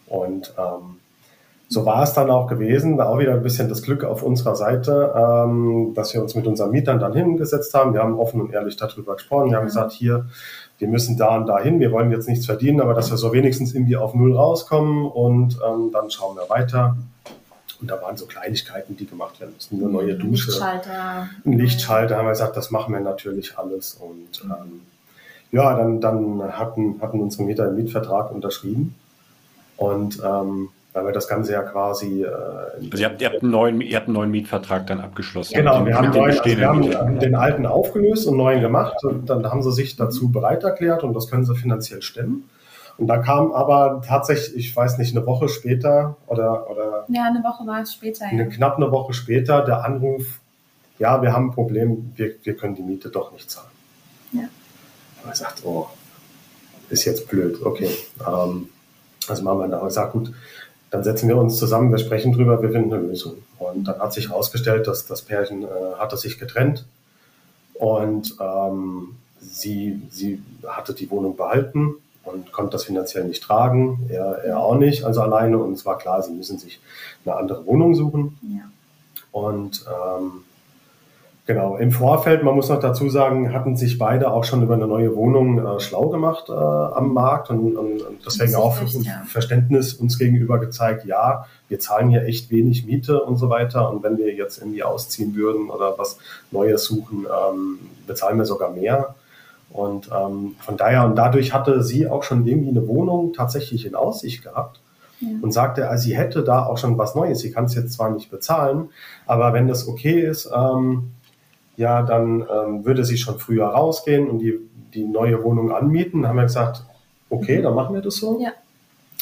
[0.07, 0.99] Und ähm,
[1.67, 4.55] so war es dann auch gewesen, da auch wieder ein bisschen das Glück auf unserer
[4.55, 7.93] Seite, ähm, dass wir uns mit unseren Mietern dann hingesetzt haben.
[7.93, 9.51] Wir haben offen und ehrlich darüber gesprochen.
[9.51, 10.25] Wir haben gesagt, hier,
[10.79, 13.33] wir müssen da und da hin, wir wollen jetzt nichts verdienen, aber dass wir so
[13.33, 16.95] wenigstens irgendwie auf Null rauskommen und ähm, dann schauen wir weiter.
[17.81, 19.77] Und da waren so Kleinigkeiten, die gemacht werden mussten.
[19.81, 21.29] Eine neue Dusche, Lichtschalter.
[21.45, 23.95] ein Lichtschalter, haben wir gesagt, das machen wir natürlich alles.
[23.95, 24.81] Und ähm,
[25.51, 28.95] ja, dann, dann hatten, hatten unsere Mieter einen Mietvertrag unterschrieben.
[29.77, 32.23] Und ähm, weil wir das Ganze ja quasi.
[32.23, 35.53] Äh, also ihr habt, ihr, habt einen neuen, ihr habt einen neuen Mietvertrag dann abgeschlossen.
[35.53, 39.03] Genau, wir, haben, neuen, also wir haben den alten aufgelöst und neuen gemacht.
[39.03, 42.49] Und dann haben sie sich dazu bereit erklärt und das können sie finanziell stemmen.
[42.99, 46.69] Und da kam aber tatsächlich, ich weiß nicht, eine Woche später oder.
[46.69, 48.25] oder ja, eine Woche war es später.
[48.25, 48.31] Ja.
[48.31, 50.41] Eine, knapp eine Woche später der Anruf:
[50.99, 53.69] Ja, wir haben ein Problem, wir, wir können die Miete doch nicht zahlen.
[54.33, 54.41] Ja.
[54.41, 55.87] Und man sagt: Oh,
[56.89, 57.89] ist jetzt blöd, okay.
[58.19, 58.67] Ähm,
[59.29, 60.33] also machen wir da gesagt, gut,
[60.91, 63.35] dann setzen wir uns zusammen, wir sprechen drüber, wir finden eine Lösung.
[63.59, 66.85] Und dann hat sich herausgestellt, dass das Pärchen äh, hatte sich getrennt
[67.75, 71.95] und ähm, sie, sie hatte die Wohnung behalten
[72.33, 75.57] und konnte das finanziell nicht tragen, er, er auch nicht, also alleine.
[75.57, 76.79] Und es war klar, sie müssen sich
[77.25, 78.37] eine andere Wohnung suchen.
[78.41, 78.69] Ja.
[79.31, 80.31] Und ähm,
[81.45, 84.87] genau, im Vorfeld, man muss noch dazu sagen, hatten sich beide auch schon über eine
[84.87, 89.23] neue Wohnung äh, schlau gemacht äh, am Markt und, und, und deswegen auch recht, ja.
[89.27, 93.91] Verständnis uns gegenüber gezeigt, ja, wir zahlen hier echt wenig Miete und so weiter.
[93.91, 96.17] Und wenn wir jetzt irgendwie ausziehen würden oder was
[96.51, 99.15] Neues suchen, ähm, bezahlen wir sogar mehr.
[99.71, 103.95] Und ähm, von daher, und dadurch hatte sie auch schon irgendwie eine Wohnung tatsächlich in
[103.95, 104.81] Aussicht gehabt
[105.19, 105.27] ja.
[105.41, 107.39] und sagte, also sie hätte da auch schon was Neues.
[107.39, 108.89] Sie kann es jetzt zwar nicht bezahlen,
[109.27, 111.11] aber wenn das okay ist, ähm,
[111.77, 114.59] ja, dann ähm, würde sie schon früher rausgehen und die,
[114.93, 116.23] die neue Wohnung anmieten.
[116.23, 116.83] Dann haben wir gesagt,
[117.29, 117.63] okay, mhm.
[117.63, 118.39] dann machen wir das so.
[118.41, 118.51] Ja.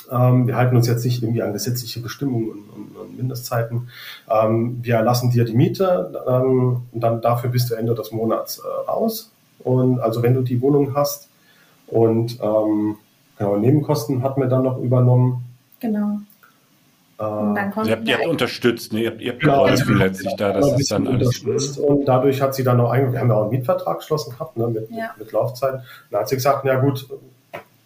[0.10, 3.90] Ähm, wir halten uns jetzt nicht irgendwie an gesetzliche Bestimmungen und, und, und Mindestzeiten.
[4.30, 8.60] Ähm, wir erlassen dir die Miete ähm, und dann dafür bist du Ende des Monats
[8.60, 9.32] äh, raus.
[9.68, 11.30] Und also wenn du die Wohnung hast
[11.88, 12.96] und ähm,
[13.38, 15.44] genau, Nebenkosten hat mir dann noch übernommen.
[15.82, 16.20] Genau.
[17.20, 19.02] Ähm, ihr habt, ihr habt unterstützt, ne?
[19.02, 21.78] ihr habt, ihr habt genau, geholfen letztlich da, das ist dann alles.
[21.78, 24.68] Und dadurch hat sie dann noch, wir haben ja auch einen Mietvertrag geschlossen gehabt, ne,
[24.68, 25.10] mit, ja.
[25.18, 25.74] mit, mit Laufzeit.
[25.74, 27.08] Und dann hat sie gesagt, na gut,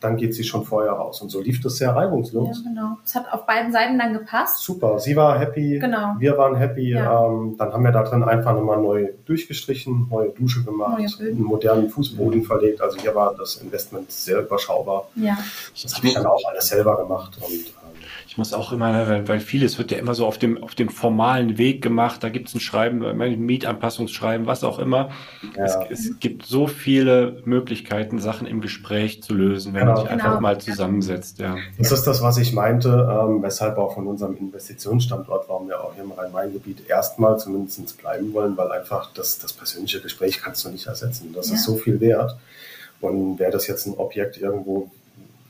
[0.02, 1.22] dann geht sie schon vorher raus.
[1.22, 2.58] Und so lief das sehr reibungslos.
[2.58, 2.98] Ja, genau.
[3.06, 4.64] Es hat auf beiden Seiten dann gepasst.
[4.64, 5.00] Super.
[5.00, 5.78] Sie war happy.
[5.80, 6.16] Genau.
[6.18, 6.90] Wir waren happy.
[6.90, 7.28] Ja.
[7.28, 11.90] Ähm, dann haben wir da drin einfach nochmal neu durchgestrichen, neue Dusche gemacht, einen modernen
[11.90, 12.82] Fußboden verlegt.
[12.82, 15.08] Also hier war das Investment sehr überschaubar.
[15.16, 15.38] Ja.
[15.82, 17.38] Das habe ich dann auch alles selber gemacht.
[17.40, 17.74] Und
[18.32, 20.88] ich muss auch immer, weil, weil vieles wird ja immer so auf dem, auf dem
[20.88, 22.24] formalen Weg gemacht.
[22.24, 25.10] Da gibt es ein Schreiben, ein Mietanpassungsschreiben, was auch immer.
[25.58, 25.66] Ja.
[25.66, 29.96] Es, es, gibt so viele Möglichkeiten, Sachen im Gespräch zu lösen, wenn genau.
[29.96, 30.40] man sich einfach genau.
[30.40, 31.40] mal zusammensetzt.
[31.40, 31.58] Ja.
[31.78, 35.94] Das ist das, was ich meinte, ähm, weshalb auch von unserem Investitionsstandort, warum wir auch
[35.96, 40.70] hier im Rhein-Main-Gebiet erstmal zumindest bleiben wollen, weil einfach das, das persönliche Gespräch kannst du
[40.70, 41.34] nicht ersetzen.
[41.36, 41.56] Das ja.
[41.56, 42.38] ist so viel wert.
[43.02, 44.90] Und wäre das jetzt ein Objekt irgendwo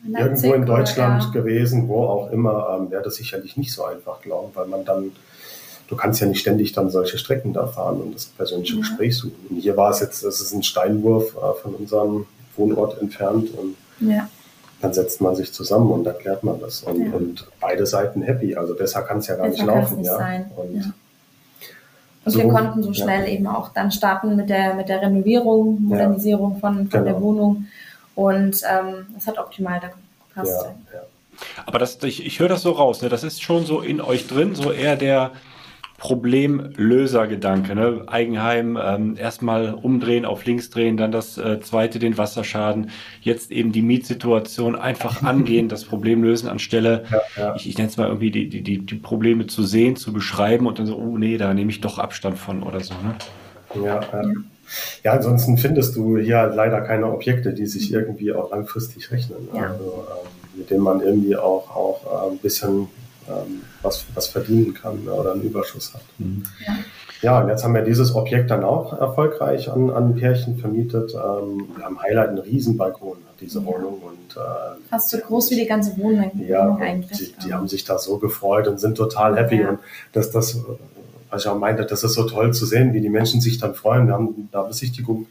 [0.08, 1.42] irgendwo in Deutschland oder, ja.
[1.42, 5.12] gewesen, wo auch immer, ähm, wäre das sicherlich nicht so einfach, glauben, weil man dann,
[5.88, 8.80] du kannst ja nicht ständig dann solche Strecken da fahren und das persönliche ja.
[8.80, 9.48] Gespräch suchen.
[9.50, 12.26] Und hier war es jetzt, es ist ein Steinwurf äh, von unserem
[12.56, 13.76] Wohnort entfernt und
[14.08, 14.28] ja.
[14.82, 18.56] dann setzt man sich zusammen und erklärt man das und, und beide Seiten happy.
[18.56, 20.18] Also besser kann es ja gar besser nicht laufen, nicht ja.
[20.18, 20.52] Sein.
[20.56, 20.94] Und
[22.24, 23.34] Und so, wir konnten so schnell ja.
[23.34, 26.60] eben auch dann starten mit der, mit der Renovierung, Modernisierung ja.
[26.60, 27.04] von, von genau.
[27.04, 27.66] der Wohnung.
[28.16, 29.90] Und ähm, das hat optimal da
[30.28, 30.66] gepasst.
[30.94, 31.02] Ja,
[31.66, 33.10] Aber das, ich, ich höre das so raus, ne?
[33.10, 35.32] das ist schon so in euch drin, so eher der,
[36.02, 37.76] Problemlösergedanke.
[37.76, 38.02] Ne?
[38.08, 42.90] Eigenheim ähm, erstmal umdrehen, auf links drehen, dann das äh, zweite den Wasserschaden,
[43.22, 47.56] jetzt eben die Mietsituation einfach angehen, das Problem lösen, anstelle, ja, ja.
[47.56, 50.80] ich, ich nenne es mal irgendwie, die, die, die Probleme zu sehen, zu beschreiben und
[50.80, 52.96] dann so, oh nee, da nehme ich doch Abstand von oder so.
[52.96, 53.86] Ne?
[53.86, 54.24] Ja, ja.
[55.04, 59.48] Ja, ansonsten findest du hier leider keine Objekte, die sich irgendwie auch langfristig rechnen.
[59.54, 59.72] Ja.
[59.72, 62.88] Also, ähm, mit denen man irgendwie auch, auch äh, ein bisschen
[63.28, 66.04] ähm, was, was verdienen kann ne, oder einen Überschuss hat.
[66.18, 66.44] Mhm.
[66.66, 66.76] Ja.
[67.22, 71.14] Ja, und jetzt haben wir dieses Objekt dann auch erfolgreich an, an Pärchen vermietet.
[71.14, 73.66] Ähm, wir haben Highlight einen Riesenbalkon, diese ja.
[73.66, 74.02] Wohnung.
[74.02, 77.36] Und, äh, Fast so groß wie die ganze Wohnung ja, eigentlich.
[77.36, 79.62] Die, die haben sich da so gefreut und sind total happy.
[79.62, 79.70] Ja.
[79.70, 79.80] Und
[80.14, 80.58] das, das,
[81.40, 84.08] ich auch meinte, das ist so toll zu sehen, wie die Menschen sich dann freuen.
[84.08, 85.28] Wir haben da Besichtigung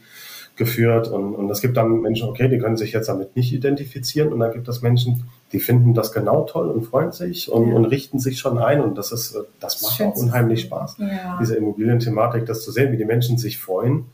[0.55, 1.07] geführt.
[1.07, 4.31] Und, und es gibt dann Menschen, okay, die können sich jetzt damit nicht identifizieren.
[4.31, 7.75] Und dann gibt es Menschen, die finden das genau toll und freuen sich und, ja.
[7.75, 8.81] und richten sich schon ein.
[8.81, 11.37] Und das ist, das macht auch unheimlich Spaß, ja.
[11.39, 14.05] diese Immobilienthematik, das zu sehen, wie die Menschen sich freuen.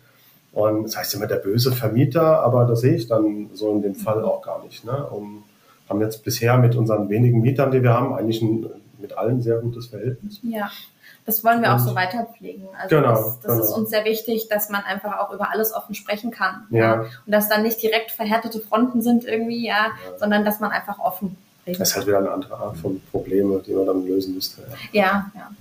[0.54, 3.96] Und das heißt immer der böse Vermieter, aber das sehe ich dann so in dem
[3.96, 4.86] Fall auch gar nicht.
[4.86, 5.06] Ne?
[5.06, 5.44] Und
[5.90, 8.66] haben jetzt bisher mit unseren wenigen Mietern, die wir haben, eigentlich ein,
[9.00, 10.40] mit allen sehr gutes Verhältnis.
[10.44, 10.70] Ja
[11.28, 12.70] das wollen wir auch so weiter pflegen.
[12.82, 13.64] Also genau, das, das genau.
[13.66, 16.66] ist uns sehr wichtig, dass man einfach auch über alles offen sprechen kann.
[16.70, 16.80] Ja.
[16.80, 17.02] ja.
[17.02, 20.18] Und dass dann nicht direkt verhärtete Fronten sind irgendwie, ja, ja.
[20.18, 21.36] sondern dass man einfach offen
[21.68, 21.82] redet.
[21.82, 24.62] Das ist halt wieder eine andere Art von Probleme, die man dann lösen müsste.
[24.94, 25.52] Ja, ja.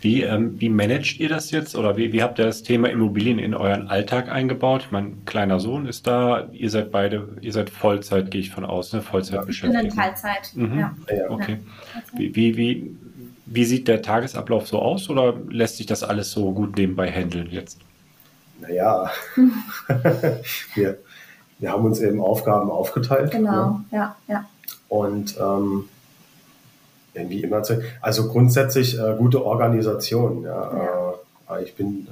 [0.00, 3.38] Wie, ähm, wie managt ihr das jetzt oder wie, wie habt ihr das Thema Immobilien
[3.38, 4.88] in euren Alltag eingebaut?
[4.90, 8.94] Mein kleiner Sohn ist da, ihr seid beide, ihr seid Vollzeit, gehe ich von aus,
[8.94, 9.02] ne?
[9.02, 9.42] Vollzeit ja.
[9.42, 9.84] beschäftigt.
[9.84, 10.50] Ich bin in Teilzeit.
[10.54, 10.78] Mhm.
[10.78, 10.94] Ja.
[11.28, 11.58] Okay.
[12.14, 12.96] Wie, wie, wie
[13.50, 17.48] wie sieht der Tagesablauf so aus oder lässt sich das alles so gut nebenbei handeln
[17.50, 17.80] jetzt?
[18.60, 19.10] Naja,
[20.74, 20.98] wir,
[21.58, 23.32] wir haben uns eben Aufgaben aufgeteilt.
[23.32, 23.84] Genau, ne?
[23.90, 24.48] ja, ja.
[24.88, 25.88] Und ähm,
[27.14, 27.62] wie immer,
[28.00, 30.44] also grundsätzlich äh, gute Organisation.
[30.44, 31.14] Ja.
[31.48, 31.56] ja.
[31.56, 32.06] Äh, ich, bin,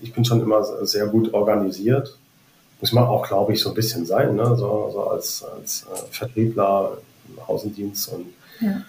[0.00, 2.18] ich bin schon immer sehr gut organisiert.
[2.80, 4.56] Muss man auch, glaube ich, so ein bisschen sein, ne?
[4.56, 8.26] so, so als, als äh, Vertriebler im Außendienst und
[8.60, 8.82] ja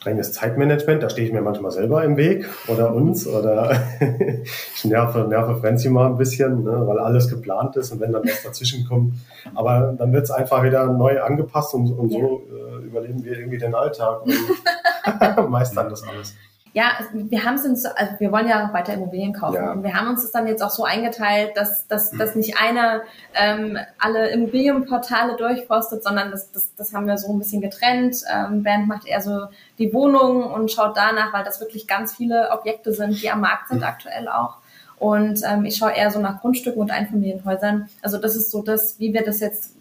[0.00, 3.70] strenges Zeitmanagement, da stehe ich mir manchmal selber im Weg oder uns oder
[4.74, 8.24] ich nerve, nerve Frenzy mal ein bisschen, ne, weil alles geplant ist und wenn dann
[8.24, 9.14] was dazwischen kommt.
[9.54, 13.58] Aber dann wird es einfach wieder neu angepasst und, und so äh, überleben wir irgendwie
[13.58, 16.34] den Alltag und meistern das alles.
[16.72, 19.56] Ja, wir haben es uns, also wir wollen ja auch weiter Immobilien kaufen.
[19.56, 19.72] Ja.
[19.72, 23.02] Und wir haben uns das dann jetzt auch so eingeteilt, dass, dass, dass nicht einer
[23.34, 28.22] ähm, alle Immobilienportale durchforstet, sondern das, das, das haben wir so ein bisschen getrennt.
[28.32, 29.46] Ähm, Bernd macht eher so
[29.78, 33.68] die Wohnung und schaut danach, weil das wirklich ganz viele Objekte sind, die am Markt
[33.68, 34.58] sind aktuell auch.
[34.96, 37.88] Und ähm, ich schaue eher so nach Grundstücken und Einfamilienhäusern.
[38.00, 39.74] Also das ist so das, wie wir das jetzt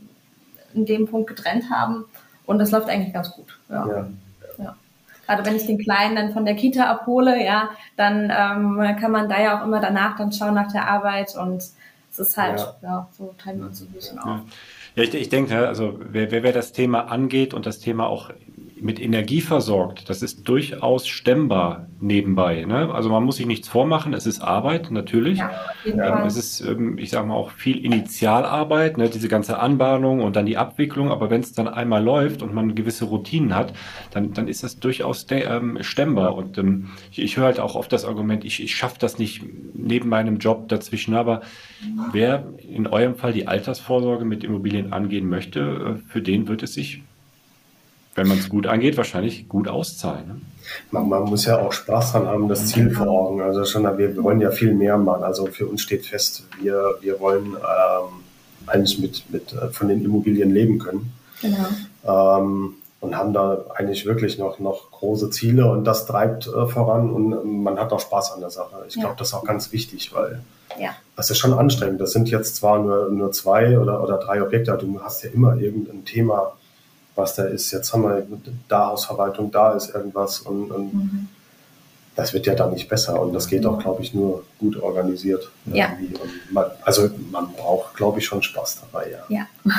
[0.73, 2.05] in dem Punkt getrennt haben.
[2.47, 3.59] Und das läuft eigentlich ganz gut.
[3.69, 3.87] ja.
[3.87, 4.07] ja.
[5.29, 9.29] Gerade wenn ich den Kleinen dann von der Kita abhole, ja, dann ähm, kann man
[9.29, 11.61] da ja auch immer danach dann schauen nach der Arbeit und
[12.11, 14.39] es ist halt, ja, ja so teilen wir uns ein bisschen auf.
[14.95, 18.31] Ja, ich, ich denke, also wer, wer, wer das Thema angeht und das Thema auch
[18.81, 22.65] mit Energie versorgt, das ist durchaus stemmbar nebenbei.
[22.65, 22.93] Ne?
[22.93, 25.39] Also man muss sich nichts vormachen, es ist Arbeit, natürlich.
[25.39, 25.51] Ja,
[25.85, 29.09] ähm, es ist, ähm, ich sage mal, auch viel Initialarbeit, ne?
[29.09, 31.09] diese ganze Anbahnung und dann die Abwicklung.
[31.11, 33.73] Aber wenn es dann einmal läuft und man gewisse Routinen hat,
[34.11, 36.35] dann, dann ist das durchaus ähm, stemmbar.
[36.35, 39.43] Und ähm, ich, ich höre halt auch oft das Argument, ich, ich schaffe das nicht
[39.73, 41.15] neben meinem Job dazwischen.
[41.15, 41.41] Aber
[42.11, 46.73] wer in eurem Fall die Altersvorsorge mit Immobilien angehen möchte, äh, für den wird es
[46.73, 47.03] sich
[48.19, 50.27] wenn man es gut angeht, wahrscheinlich gut auszahlen.
[50.27, 50.41] Ne?
[50.91, 53.41] Man, man, muss ja auch Spaß dran haben, das Ziel vor Augen.
[53.41, 55.23] Also schon, wir, wir wollen ja viel mehr machen.
[55.23, 58.23] Also für uns steht fest, wir, wir wollen ähm,
[58.67, 61.13] eigentlich mit, mit äh, von den Immobilien leben können.
[61.41, 62.37] Genau.
[62.37, 67.09] Ähm, und haben da eigentlich wirklich noch, noch große Ziele und das treibt äh, voran
[67.09, 68.75] und man hat auch Spaß an der Sache.
[68.89, 69.03] Ich ja.
[69.03, 70.41] glaube, das ist auch ganz wichtig, weil
[70.77, 70.89] ja.
[71.15, 72.01] das ist schon anstrengend.
[72.01, 75.29] Das sind jetzt zwar nur, nur zwei oder, oder drei Objekte, aber du hast ja
[75.29, 76.57] immer irgendein Thema,
[77.15, 77.71] was da ist.
[77.71, 78.25] Jetzt haben wir
[78.67, 81.27] da Hausverwaltung, da ist irgendwas und, und mhm.
[82.15, 85.49] das wird ja dann nicht besser und das geht auch, glaube ich, nur gut organisiert.
[85.65, 85.97] Ja.
[86.51, 89.25] Man, also man braucht, glaube ich, schon Spaß dabei, ja.
[89.29, 89.47] Ja.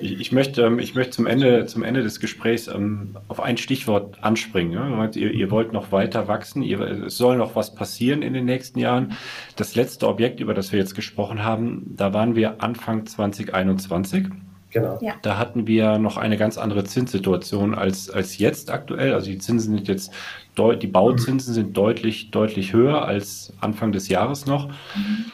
[0.00, 3.56] Ich, ich, möchte, ähm, ich möchte zum Ende, zum Ende des Gesprächs ähm, auf ein
[3.56, 4.72] Stichwort anspringen.
[4.72, 5.10] Ja?
[5.14, 8.78] Ihr, ihr, wollt noch weiter wachsen, ihr, es soll noch was passieren in den nächsten
[8.78, 9.16] Jahren.
[9.56, 14.26] Das letzte Objekt, über das wir jetzt gesprochen haben, da waren wir Anfang 2021.
[14.70, 14.98] Genau.
[15.00, 15.14] Ja.
[15.22, 19.14] Da hatten wir noch eine ganz andere Zinssituation als, als jetzt aktuell.
[19.14, 20.12] Also die Zinsen sind jetzt,
[20.58, 24.68] die Bauzinsen sind deutlich, deutlich höher als Anfang des Jahres noch.
[24.68, 25.24] Mhm.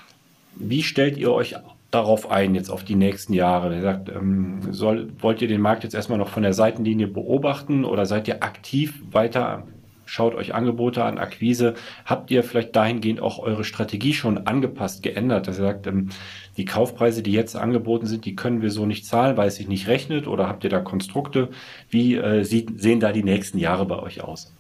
[0.57, 1.57] Wie stellt ihr euch
[1.91, 3.75] darauf ein, jetzt auf die nächsten Jahre?
[3.75, 7.85] Ihr sagt, ähm, soll, wollt ihr den Markt jetzt erstmal noch von der Seitenlinie beobachten
[7.85, 9.65] oder seid ihr aktiv weiter
[10.07, 11.75] schaut euch Angebote an, Akquise.
[12.05, 16.11] Habt ihr vielleicht dahingehend auch eure Strategie schon angepasst, geändert, dass ihr sagt, ähm,
[16.57, 19.69] die Kaufpreise, die jetzt angeboten sind, die können wir so nicht zahlen, weil es sich
[19.69, 20.27] nicht rechnet?
[20.27, 21.49] Oder habt ihr da Konstrukte?
[21.91, 24.53] Wie äh, sieht, sehen da die nächsten Jahre bei euch aus?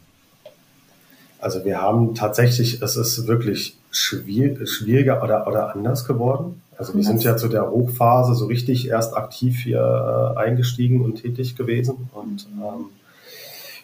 [1.38, 6.62] Also wir haben tatsächlich, es ist wirklich schwierig, schwieriger oder, oder anders geworden.
[6.76, 11.16] Also wir sind ja zu der Hochphase so richtig erst aktiv hier äh, eingestiegen und
[11.16, 12.08] tätig gewesen.
[12.12, 12.86] Und ähm,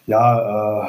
[0.07, 0.87] ja, äh,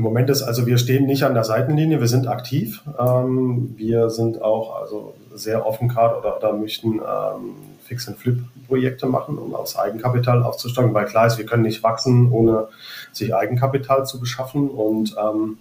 [0.00, 2.80] im Moment ist also, wir stehen nicht an der Seitenlinie, wir sind aktiv.
[2.98, 9.54] Ähm, wir sind auch also sehr offen gerade oder, oder möchten ähm, Fix-and-Flip-Projekte machen, um
[9.54, 12.68] aus Eigenkapital aufzusteigen, weil klar ist, wir können nicht wachsen, ohne
[13.12, 14.70] sich Eigenkapital zu beschaffen.
[14.70, 15.58] Und ähm,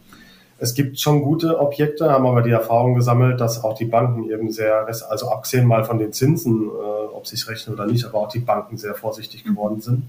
[0.58, 4.54] es gibt schon gute Objekte, haben aber die Erfahrung gesammelt, dass auch die Banken eben
[4.54, 8.32] sehr, also abgesehen mal von den Zinsen, äh, ob sich rechnen oder nicht, aber auch
[8.32, 10.04] die Banken sehr vorsichtig geworden sind.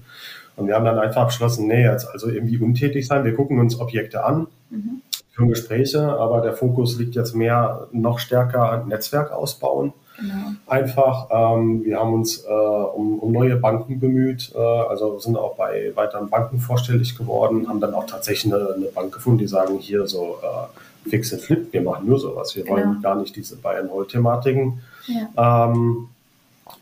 [0.61, 3.25] Und wir haben dann einfach beschlossen, nee, jetzt also irgendwie untätig sein.
[3.25, 5.01] Wir gucken uns Objekte an, mhm.
[5.31, 9.93] führen Gespräche, aber der Fokus liegt jetzt mehr noch stärker an Netzwerk ausbauen.
[10.19, 10.33] Genau.
[10.67, 15.55] Einfach, ähm, wir haben uns äh, um, um, neue Banken bemüht, äh, also sind auch
[15.55, 19.79] bei weiteren Banken vorstellig geworden, haben dann auch tatsächlich eine, eine Bank gefunden, die sagen,
[19.79, 22.75] hier so äh, Fix and Flip, wir machen nur sowas, wir genau.
[22.75, 24.81] wollen gar nicht diese Buy-and-Hold-Thematiken.
[25.07, 25.65] Ja.
[25.65, 26.09] Ähm,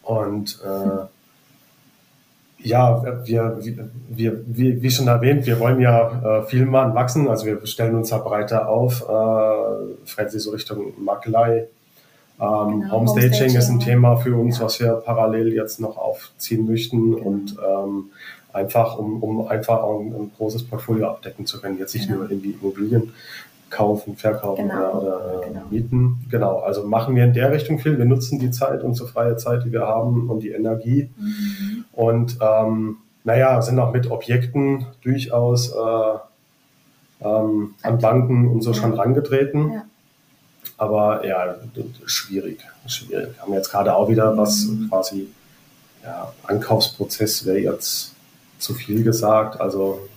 [0.03, 1.05] und äh,
[2.61, 3.57] ja, wir,
[4.09, 7.27] wir, wir, wie schon erwähnt, wir wollen ja äh, viel mal wachsen.
[7.27, 11.67] Also wir stellen uns da breiter auf, äh, Frenzy so Richtung Makelei.
[12.39, 14.65] Ähm, genau, Homestaging, Homestaging ist ein Thema für uns, ja.
[14.65, 17.27] was wir parallel jetzt noch aufziehen möchten genau.
[17.27, 18.11] und ähm,
[18.53, 21.77] einfach, um, um einfach auch ein, ein, großes Portfolio abdecken zu können.
[21.77, 22.21] Jetzt nicht genau.
[22.21, 23.13] nur irgendwie Immobilien,
[23.69, 24.99] kaufen, verkaufen genau.
[24.99, 25.61] oder, oder äh, genau.
[25.69, 26.25] mieten.
[26.29, 27.97] Genau, also machen wir in der Richtung viel.
[27.97, 31.09] Wir nutzen die Zeit, unsere freie Zeit, die wir haben und die Energie.
[31.17, 31.68] Mhm.
[31.99, 38.77] Und ähm, naja, sind auch mit Objekten durchaus äh, ähm, an Banken und so ja.
[38.77, 39.73] schon rangetreten.
[39.73, 39.85] Ja.
[40.77, 41.57] Aber ja,
[42.05, 43.35] schwierig, schwierig.
[43.35, 44.87] Wir haben jetzt gerade auch wieder was mhm.
[44.87, 45.27] quasi,
[46.01, 48.15] ja, Ankaufsprozess wäre jetzt
[48.59, 49.59] zu viel gesagt.
[49.59, 50.07] Also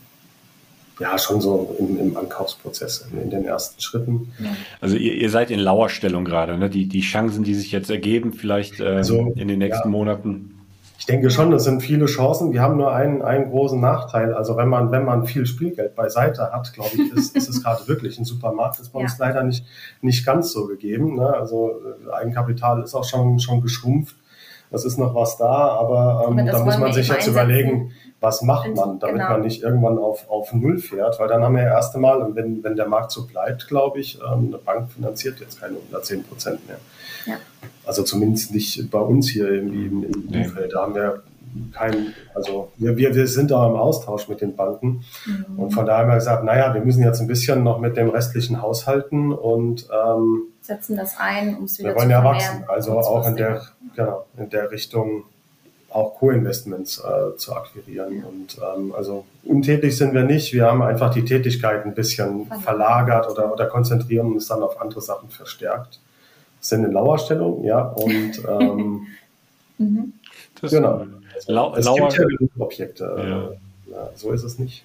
[1.01, 4.33] ja, schon so im, im Ankaufsprozess, in, in, den ersten Schritten.
[4.81, 6.71] Also ihr, ihr seid in Lauerstellung gerade, ne?
[6.71, 9.91] Die, die Chancen, die sich jetzt ergeben, vielleicht äh, also, in den nächsten ja.
[9.91, 10.62] Monaten.
[11.03, 12.53] Ich denke schon, das sind viele Chancen.
[12.53, 14.35] Wir haben nur einen, einen großen Nachteil.
[14.35, 17.89] Also wenn man, wenn man viel Spielgeld beiseite hat, glaube ich, ist, ist es gerade
[17.89, 18.79] wirklich ein Supermarkt.
[18.79, 19.07] Das ist bei ja.
[19.07, 19.67] uns leider nicht,
[20.01, 21.17] nicht ganz so gegeben.
[21.17, 21.27] Ne?
[21.27, 21.73] Also
[22.07, 24.15] äh, Eigenkapital ist auch schon, schon geschrumpft.
[24.71, 27.91] Das ist noch was da, aber, ähm, aber da muss man sich jetzt überlegen,
[28.21, 29.31] was macht man, damit genau.
[29.31, 32.37] man nicht irgendwann auf, auf Null fährt, weil dann haben wir ja erst einmal, und
[32.37, 36.23] wenn, wenn der Markt so bleibt, glaube ich, ähm, eine Bank finanziert jetzt keine 110
[36.23, 36.79] Prozent mehr.
[37.27, 37.37] Ja.
[37.85, 40.45] Also zumindest nicht bei uns hier irgendwie im, im nee.
[40.45, 40.73] Umfeld.
[40.73, 41.23] Da haben wir
[41.73, 45.05] kein, also wir, wir, wir sind da im Austausch mit den Banken.
[45.27, 45.59] Mhm.
[45.59, 48.09] Und von daher haben wir gesagt, naja, wir müssen jetzt ein bisschen noch mit dem
[48.09, 52.99] restlichen haushalten und ähm, setzen das ein, um es wieder Wir wollen ja wachsen, also
[52.99, 53.63] auch in der,
[53.95, 55.25] genau, in der Richtung
[55.91, 58.25] auch Co-Investments äh, zu akquirieren.
[58.25, 60.55] Und ähm, also untätig sind wir nicht.
[60.55, 65.03] Wir haben einfach die Tätigkeit ein bisschen verlagert oder, oder konzentrieren uns dann auf andere
[65.03, 66.01] Sachen verstärkt.
[66.63, 67.83] Sind in Lauerstellung, ja.
[67.83, 69.07] Und ähm,
[69.77, 70.13] mhm.
[70.63, 71.07] genau.
[71.35, 73.05] Also, es Lauer gibt ja genug Objekte.
[73.19, 73.95] Ja.
[73.95, 74.85] Ja, so ist es nicht.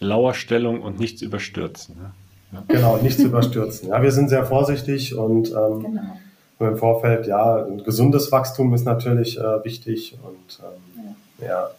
[0.00, 1.96] Lauerstellung und nichts überstürzen.
[1.96, 2.12] Ne?
[2.52, 2.64] Ja.
[2.68, 3.90] Genau, nichts überstürzen.
[3.90, 6.16] Ja, wir sind sehr vorsichtig und ähm, genau
[6.60, 11.14] im Vorfeld, ja, ein gesundes Wachstum ist natürlich äh, wichtig und ähm,
[11.46, 11.70] ja.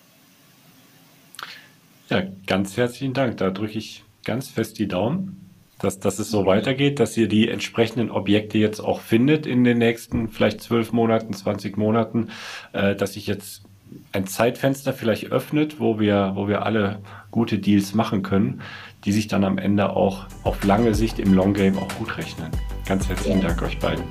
[2.10, 3.38] Ja, ganz herzlichen Dank.
[3.38, 5.39] Da drücke ich ganz fest die Daumen,
[5.80, 9.78] dass, dass es so weitergeht, dass ihr die entsprechenden Objekte jetzt auch findet in den
[9.78, 12.30] nächsten vielleicht zwölf Monaten, 20 Monaten,
[12.74, 13.64] äh, dass sich jetzt
[14.12, 17.00] ein Zeitfenster vielleicht öffnet, wo wir, wo wir alle
[17.32, 18.62] gute Deals machen können,
[19.06, 22.52] die sich dann am Ende auch auf lange Sicht im Long Game auch gut rechnen.
[22.88, 24.04] Ganz herzlichen Dank euch beiden.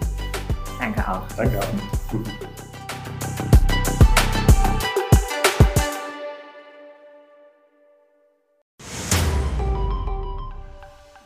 [0.80, 1.26] Danke auch.
[1.36, 2.57] Danke auch.